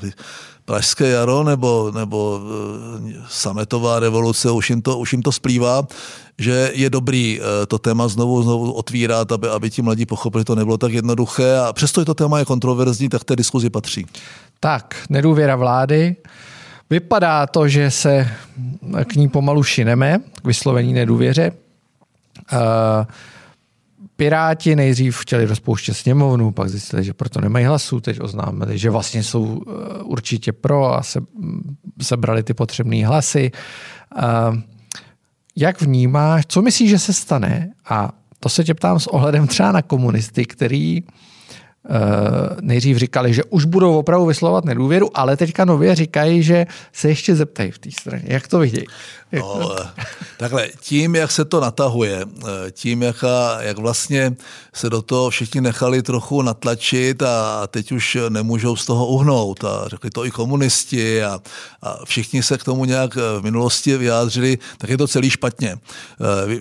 Pražské 0.66 1.08
jaro 1.08 1.44
nebo, 1.44 1.92
nebo 1.96 2.40
uh, 2.44 3.12
sametová 3.30 4.00
revoluce, 4.00 4.52
už 4.52 4.70
jim, 4.70 4.82
to, 4.82 4.98
už 4.98 5.14
jim 5.14 5.22
to 5.22 5.32
splývá, 5.32 5.88
že 6.40 6.72
je 6.74 6.90
dobrý 6.90 7.40
uh, 7.40 7.46
to 7.68 7.80
téma 7.80 8.08
znovu, 8.08 8.44
znovu 8.44 8.72
otvírat, 8.72 9.32
aby, 9.32 9.50
aby 9.50 9.70
ti 9.70 9.82
mladí 9.82 10.06
pochopili, 10.06 10.42
že 10.42 10.46
to 10.46 10.56
nebylo 10.56 10.78
tak 10.78 10.94
jednoduché 10.94 11.58
a 11.58 11.74
přesto 11.74 12.02
je 12.02 12.06
to 12.06 12.14
téma 12.14 12.40
je 12.40 12.46
kontroverzní, 12.46 13.10
tak 13.10 13.24
té 13.24 13.36
diskuzi 13.36 13.70
patří. 13.70 14.06
Tak, 14.60 14.96
nedůvěra 15.10 15.56
vlády, 15.56 16.16
Vypadá 16.94 17.48
to, 17.48 17.68
že 17.68 17.92
se 17.92 18.28
k 19.06 19.16
ní 19.16 19.30
pomalu 19.30 19.64
šineme, 19.64 20.20
k 20.42 20.48
vyslovení 20.48 20.94
nedůvěře. 20.94 21.52
Piráti 24.16 24.76
nejdřív 24.76 25.18
chtěli 25.18 25.46
rozpouštět 25.46 25.98
sněmovnu, 25.98 26.52
pak 26.52 26.70
zjistili, 26.70 27.04
že 27.04 27.14
proto 27.14 27.42
nemají 27.42 27.66
hlasů, 27.66 28.00
teď 28.00 28.22
oznámili, 28.22 28.78
že 28.78 28.90
vlastně 28.90 29.24
jsou 29.24 29.62
eh, 29.62 30.04
určitě 30.04 30.52
pro 30.52 30.94
a 30.94 31.04
se, 31.04 31.20
sebrali 32.02 32.44
ty 32.44 32.54
potřebné 32.54 33.08
hlasy. 33.08 33.52
Jak 35.56 35.82
vnímáš, 35.82 36.46
co 36.48 36.62
myslíš, 36.62 36.90
že 36.90 37.00
se 37.00 37.14
stane? 37.14 37.72
A 37.90 38.12
to 38.40 38.50
se 38.50 38.64
tě 38.64 38.74
ptám 38.74 39.00
s 39.00 39.08
ohledem 39.08 39.48
třeba 39.48 39.72
na 39.72 39.82
komunisty, 39.82 40.46
který 40.46 41.04
nejdřív 42.62 42.98
říkali, 42.98 43.34
že 43.34 43.44
už 43.44 43.66
budou 43.66 43.98
opravdu 43.98 44.26
vyslovat 44.26 44.66
nedůvěru, 44.66 45.18
ale 45.18 45.38
teďka 45.38 45.66
nově 45.66 45.96
říkají, 45.96 46.44
že 46.44 46.66
se 46.94 47.10
ještě 47.10 47.36
zeptají 47.36 47.72
v 47.72 47.80
té 47.80 47.92
straně. 47.92 48.24
Jak 48.28 48.48
to 48.48 48.60
vidějí? 48.60 48.86
No, 49.40 49.76
takhle, 50.38 50.68
tím, 50.82 51.16
jak 51.16 51.32
se 51.32 51.46
to 51.46 51.60
natahuje, 51.60 52.26
eh, 52.26 52.72
tím, 52.72 53.02
jak, 53.02 53.24
jak 53.60 53.78
vlastně 53.78 54.36
se 54.74 54.90
do 54.90 55.02
toho 55.02 55.30
všichni 55.30 55.62
nechali 55.62 56.02
trochu 56.02 56.42
natlačit 56.42 57.24
a 57.24 57.68
teď 57.68 57.92
už 57.92 58.18
nemůžou 58.30 58.76
z 58.76 58.86
toho 58.86 59.08
uhnout 59.08 59.64
a 59.64 59.88
řekli 59.88 60.10
to 60.10 60.26
i 60.26 60.32
komunisti 60.32 61.24
a, 61.24 61.40
a 61.82 62.06
všichni 62.06 62.44
se 62.44 62.58
k 62.58 62.64
tomu 62.64 62.86
nějak 62.86 63.16
v 63.16 63.42
minulosti 63.42 63.98
vyjádřili, 63.98 64.58
tak 64.78 64.90
je 64.90 64.98
to 64.98 65.08
celý 65.08 65.30
špatně. 65.30 65.76
Eh, 65.76 66.60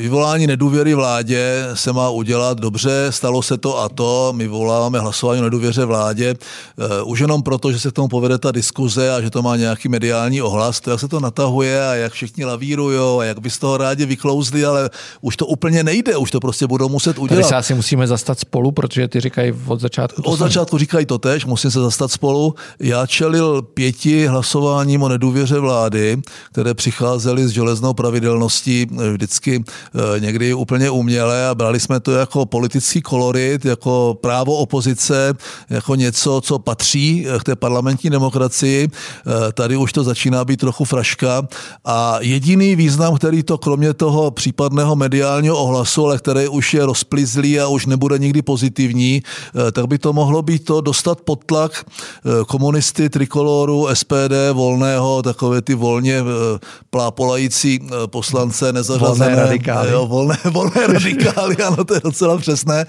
vyvolání 0.00 0.46
nedůvěry 0.46 0.94
vládě 0.94 1.68
se 1.74 1.92
má 1.92 2.10
udělat 2.10 2.60
dobře, 2.60 3.06
stalo 3.10 3.42
se 3.42 3.58
to 3.58 3.78
a 3.78 3.88
to, 3.88 4.32
my 4.36 4.48
voláváme 4.56 5.00
hlasování 5.00 5.40
o 5.40 5.44
nedůvěře 5.44 5.84
vládě, 5.84 6.34
eh, 6.34 7.02
už 7.02 7.20
jenom 7.20 7.42
proto, 7.42 7.72
že 7.72 7.80
se 7.80 7.90
k 7.90 7.92
tomu 7.92 8.08
povede 8.08 8.38
ta 8.38 8.52
diskuze 8.52 9.10
a 9.14 9.20
že 9.20 9.30
to 9.30 9.42
má 9.42 9.56
nějaký 9.56 9.88
mediální 9.88 10.42
ohlas, 10.42 10.80
to 10.80 10.90
jak 10.90 11.00
se 11.00 11.08
to 11.08 11.20
natahuje 11.20 11.88
a 11.88 11.94
jak 11.94 12.12
všichni 12.12 12.44
lavírujou 12.44 13.20
a 13.20 13.24
jak 13.24 13.38
by 13.40 13.50
z 13.50 13.58
toho 13.58 13.76
rádi 13.76 14.06
vyklouzli, 14.06 14.64
ale 14.64 14.90
už 15.20 15.36
to 15.36 15.46
úplně 15.46 15.82
nejde, 15.82 16.16
už 16.16 16.30
to 16.30 16.40
prostě 16.40 16.66
budou 16.66 16.88
muset 16.88 17.18
udělat. 17.18 17.40
Tady 17.40 17.48
se 17.48 17.56
asi 17.56 17.74
musíme 17.74 18.06
zastat 18.06 18.38
spolu, 18.38 18.72
protože 18.72 19.08
ty 19.08 19.20
říkají 19.20 19.52
od 19.66 19.80
začátku. 19.80 20.22
Od 20.22 20.38
začátku 20.38 20.78
říkají 20.78 21.06
to 21.06 21.18
tež, 21.18 21.44
musím 21.44 21.70
se 21.70 21.80
zastat 21.80 22.12
spolu. 22.12 22.54
Já 22.80 23.06
čelil 23.06 23.62
pěti 23.62 24.26
hlasováním 24.26 25.02
o 25.02 25.08
nedůvěře 25.08 25.58
vlády, 25.58 26.16
které 26.52 26.74
přicházely 26.74 27.48
s 27.48 27.50
železnou 27.50 27.94
pravidelností 27.94 28.86
vždycky 29.12 29.64
eh, 29.66 30.20
někdy 30.20 30.54
úplně 30.54 30.90
uměle 30.90 31.48
a 31.48 31.54
brali 31.54 31.80
jsme 31.80 32.00
to 32.00 32.12
jako 32.12 32.46
politický 32.46 33.02
kolorit, 33.02 33.64
jako 33.64 34.18
právo 34.20 34.45
opozice, 34.54 35.34
jako 35.70 35.94
něco, 35.94 36.40
co 36.40 36.58
patří 36.58 37.26
k 37.40 37.44
té 37.44 37.56
parlamentní 37.56 38.10
demokracii. 38.10 38.88
Eh, 38.88 39.52
tady 39.52 39.76
už 39.76 39.92
to 39.92 40.04
začíná 40.04 40.44
být 40.44 40.60
trochu 40.60 40.84
fraška 40.84 41.48
a 41.84 42.18
jediný 42.20 42.76
význam, 42.76 43.16
který 43.16 43.42
to 43.42 43.58
kromě 43.58 43.94
toho 43.94 44.30
případného 44.30 44.96
mediálního 44.96 45.56
ohlasu, 45.56 46.04
ale 46.04 46.18
který 46.18 46.48
už 46.48 46.74
je 46.74 46.86
rozplizlý 46.86 47.60
a 47.60 47.68
už 47.68 47.86
nebude 47.86 48.18
nikdy 48.18 48.42
pozitivní, 48.42 49.22
eh, 49.22 49.72
tak 49.72 49.86
by 49.86 49.98
to 49.98 50.12
mohlo 50.12 50.42
být 50.42 50.64
to 50.64 50.80
dostat 50.80 51.20
pod 51.20 51.44
tlak 51.44 51.72
eh, 51.84 52.44
komunisty, 52.46 53.10
trikoloru, 53.10 53.88
SPD, 53.92 54.52
volného, 54.52 55.22
takové 55.22 55.62
ty 55.62 55.74
volně 55.74 56.16
eh, 56.20 56.58
plápolající 56.90 57.80
poslance, 58.06 58.72
nezařazené. 58.72 59.26
Volné 59.26 59.42
radikály. 59.42 59.90
Jo, 59.90 60.06
volné, 60.06 60.38
volné 60.50 60.86
radikály, 60.86 61.56
ano, 61.56 61.84
to 61.84 61.94
je 61.94 62.00
docela 62.04 62.38
přesné. 62.38 62.86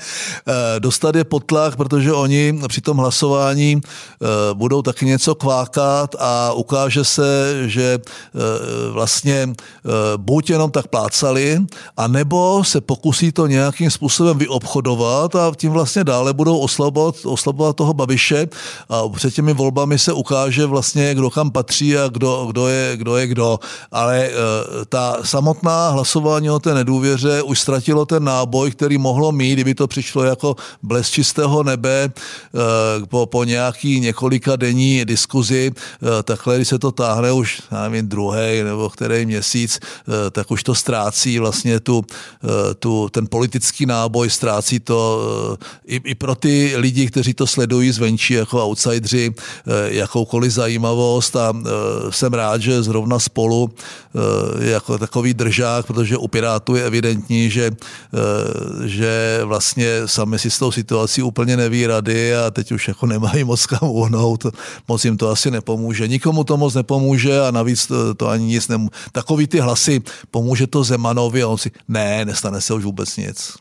Dostat 0.80 1.16
je 1.16 1.24
pod 1.24 1.44
tlak, 1.48 1.76
protože 1.76 2.14
oni 2.14 2.60
při 2.68 2.82
tom 2.82 2.98
hlasování 2.98 3.82
budou 4.54 4.82
taky 4.82 5.06
něco 5.06 5.36
kvákat 5.36 6.16
a 6.20 6.54
ukáže 6.54 7.04
se, 7.04 7.62
že 7.66 8.00
vlastně 8.92 9.50
eh, 9.50 9.90
buď 10.18 10.50
jenom 10.50 10.72
tak 10.72 10.88
plácali, 10.88 11.62
a 11.98 12.08
nebo 12.08 12.64
se 12.64 12.82
pokusí 12.82 13.32
to 13.32 13.48
nějakým 13.48 13.92
způsobem 13.92 14.38
vyobchodovat 14.38 15.36
a 15.36 15.52
tím 15.56 15.72
vlastně 15.72 16.04
dále 16.04 16.34
budou 16.34 16.58
oslabovat, 16.60 17.16
oslabovat 17.26 17.76
toho 17.76 17.94
Babiše 17.94 18.48
a 18.90 19.10
před 19.10 19.34
těmi 19.34 19.54
volbami 19.54 20.00
se 20.00 20.14
ukáže 20.14 20.66
vlastně, 20.66 21.16
kdo 21.16 21.30
kam 21.30 21.52
patří 21.52 21.98
a 21.98 22.08
kdo, 22.08 22.46
kdo, 22.52 22.68
je, 22.68 22.98
kdo 22.98 23.18
je 23.18 23.28
kdo. 23.28 23.60
Ale 23.92 24.26
eh, 24.26 24.32
ta 24.90 25.18
samotná 25.24 25.90
hlasování 25.90 26.50
o 26.50 26.60
té 26.60 26.74
nedůvěře 26.74 27.42
už 27.42 27.60
ztratilo 27.60 28.06
ten 28.06 28.24
náboj, 28.24 28.72
který 28.72 28.98
mohlo 28.98 29.32
mít, 29.32 29.54
kdyby 29.54 29.76
to 29.76 29.88
přišlo 29.88 30.24
jako 30.24 30.56
blesk 30.84 31.14
čistého 31.38 31.64
nebe 31.64 32.10
eh, 32.10 33.06
po, 33.06 33.26
po 33.26 33.44
nějaký 33.44 34.00
několika 34.00 34.56
denní 34.56 35.06
diskuzi, 35.06 35.72
takhle, 36.24 36.56
když 36.56 36.68
se 36.68 36.80
to 36.80 36.92
táhne 36.92 37.32
už, 37.32 37.62
já 37.72 37.84
nevím, 37.84 38.08
druhý 38.08 38.64
nebo 38.64 38.90
který 38.90 39.26
měsíc, 39.26 39.80
eh, 39.80 40.32
tak 40.32 40.52
už 40.52 40.64
to 40.64 40.76
ztrácí 40.76 41.40
vlastně 41.40 41.80
tu, 41.80 42.06
eh, 42.44 42.74
tu, 42.74 43.10
ten 43.10 43.28
politický 43.30 43.86
náboj, 43.86 44.30
ztrácí 44.30 44.80
to 44.80 44.98
eh, 45.62 45.96
i, 45.96 46.02
i 46.04 46.16
pro 46.16 46.36
ty 46.36 46.74
lidi, 46.76 47.08
kteří 47.08 47.34
to 47.34 47.48
sledují 47.48 47.92
zvenčí 47.92 48.34
jako 48.34 48.66
outsidři, 48.66 49.34
jakoukoliv 49.88 50.52
zajímavost 50.52 51.36
a 51.36 51.54
jsem 52.10 52.34
rád, 52.34 52.62
že 52.62 52.84
zrovna 52.84 53.20
spolu 53.20 53.70
jako 54.60 54.98
takový 54.98 55.34
držák, 55.34 55.86
protože 55.86 56.18
u 56.18 56.28
Pirátů 56.28 56.76
je 56.76 56.84
evidentní, 56.86 57.50
že, 57.50 57.72
že 58.86 59.40
vlastně 59.44 60.02
sami 60.06 60.40
si 60.40 60.50
s 60.50 60.60
tou 60.60 60.72
situací 60.72 61.22
úplně 61.28 61.58
neví 61.58 61.88
rady 61.88 62.36
a 62.36 62.52
teď 62.52 62.72
už 62.72 62.88
jako 62.88 63.06
nemají 63.06 63.44
moc 63.44 63.66
kam 63.66 63.90
uhnout, 63.90 64.46
moc 64.88 65.06
jim 65.06 65.18
to 65.18 65.30
asi 65.30 65.52
nepomůže. 65.52 66.08
Nikomu 66.08 66.44
to 66.44 66.58
moc 66.58 66.74
nepomůže 66.74 67.42
a 67.42 67.52
navíc 67.52 67.88
to, 67.88 68.14
to 68.16 68.30
ani 68.30 68.46
nic 68.46 68.68
nemůže 68.68 68.92
takový 69.12 69.48
ty 69.48 69.60
hlasy, 69.60 70.02
pomůže 70.32 70.68
to 70.68 70.84
Zemanovi 70.84 71.44
a 71.44 71.48
on 71.48 71.58
si, 71.58 71.72
ne, 71.88 72.26
nestane 72.26 72.62
se 72.62 72.74
už 72.74 72.84
vůbec 72.84 73.18
nic. 73.18 73.54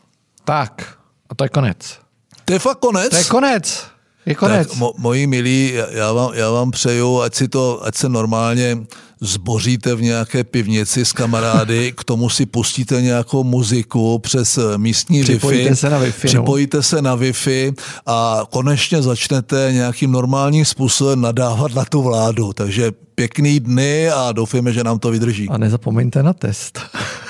Tak, 0.45 0.97
a 1.29 1.35
to 1.35 1.43
je 1.43 1.49
konec. 1.49 1.99
To 2.45 2.53
je 2.53 2.59
fakt 2.59 2.79
konec? 2.79 3.09
To 3.09 3.15
je 3.15 3.23
konec. 3.23 3.85
Je 4.25 4.35
konec. 4.35 4.67
Tak, 4.67 4.77
mo, 4.77 4.93
moji 4.97 5.27
milí, 5.27 5.73
já 5.89 6.11
vám, 6.11 6.31
já 6.33 6.51
vám 6.51 6.71
přeju, 6.71 7.21
ať 7.21 7.35
si 7.35 7.47
to, 7.47 7.85
ať 7.85 7.95
se 7.95 8.09
normálně 8.09 8.77
zboříte 9.21 9.95
v 9.95 10.01
nějaké 10.01 10.43
pivnici 10.43 11.05
s 11.05 11.11
kamarády, 11.11 11.93
k 11.97 12.03
tomu 12.03 12.29
si 12.29 12.45
pustíte 12.45 13.01
nějakou 13.01 13.43
muziku 13.43 14.19
přes 14.19 14.59
místní 14.77 15.21
připojíte 15.23 15.69
Wi-Fi, 15.69 15.75
se 15.75 15.89
na 15.89 15.99
Wi-Fi, 15.99 16.23
no. 16.23 16.27
připojíte 16.27 16.77
no. 16.77 16.83
se 16.83 17.01
na 17.01 17.17
Wi-Fi 17.17 17.73
a 18.05 18.43
konečně 18.49 19.01
začnete 19.01 19.69
nějakým 19.71 20.11
normálním 20.11 20.65
způsobem 20.65 21.21
nadávat 21.21 21.73
na 21.73 21.85
tu 21.85 22.01
vládu. 22.01 22.53
Takže 22.53 22.91
pěkný 23.15 23.59
dny 23.59 24.09
a 24.09 24.31
doufujeme, 24.31 24.73
že 24.73 24.83
nám 24.83 24.99
to 24.99 25.11
vydrží. 25.11 25.49
A 25.49 25.57
nezapomeňte 25.57 26.23
na 26.23 26.33
test. 26.33 26.79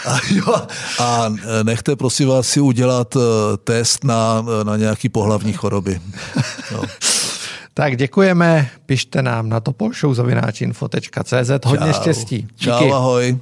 A, 0.06 0.17
jo, 0.30 0.56
a 1.00 1.34
nechte 1.63 1.95
prosím 1.95 2.28
vás 2.28 2.47
si 2.47 2.62
udělat 2.62 3.15
eh, 3.15 3.58
test 3.63 4.04
na, 4.04 4.45
na 4.63 4.78
nějaký 4.78 5.10
pohlavní 5.10 5.54
choroby. 5.54 6.02
No. 6.71 6.82
Tak 7.77 7.97
děkujeme, 7.97 8.69
pište 8.85 9.21
nám 9.21 9.49
na 9.49 9.59
topolshowzavináčinfo.cz. 9.59 11.65
Hodně 11.65 11.93
Čau. 11.93 12.01
štěstí. 12.01 12.37
Díky. 12.37 12.63
Čau, 12.63 12.93
ahoj. 12.93 13.37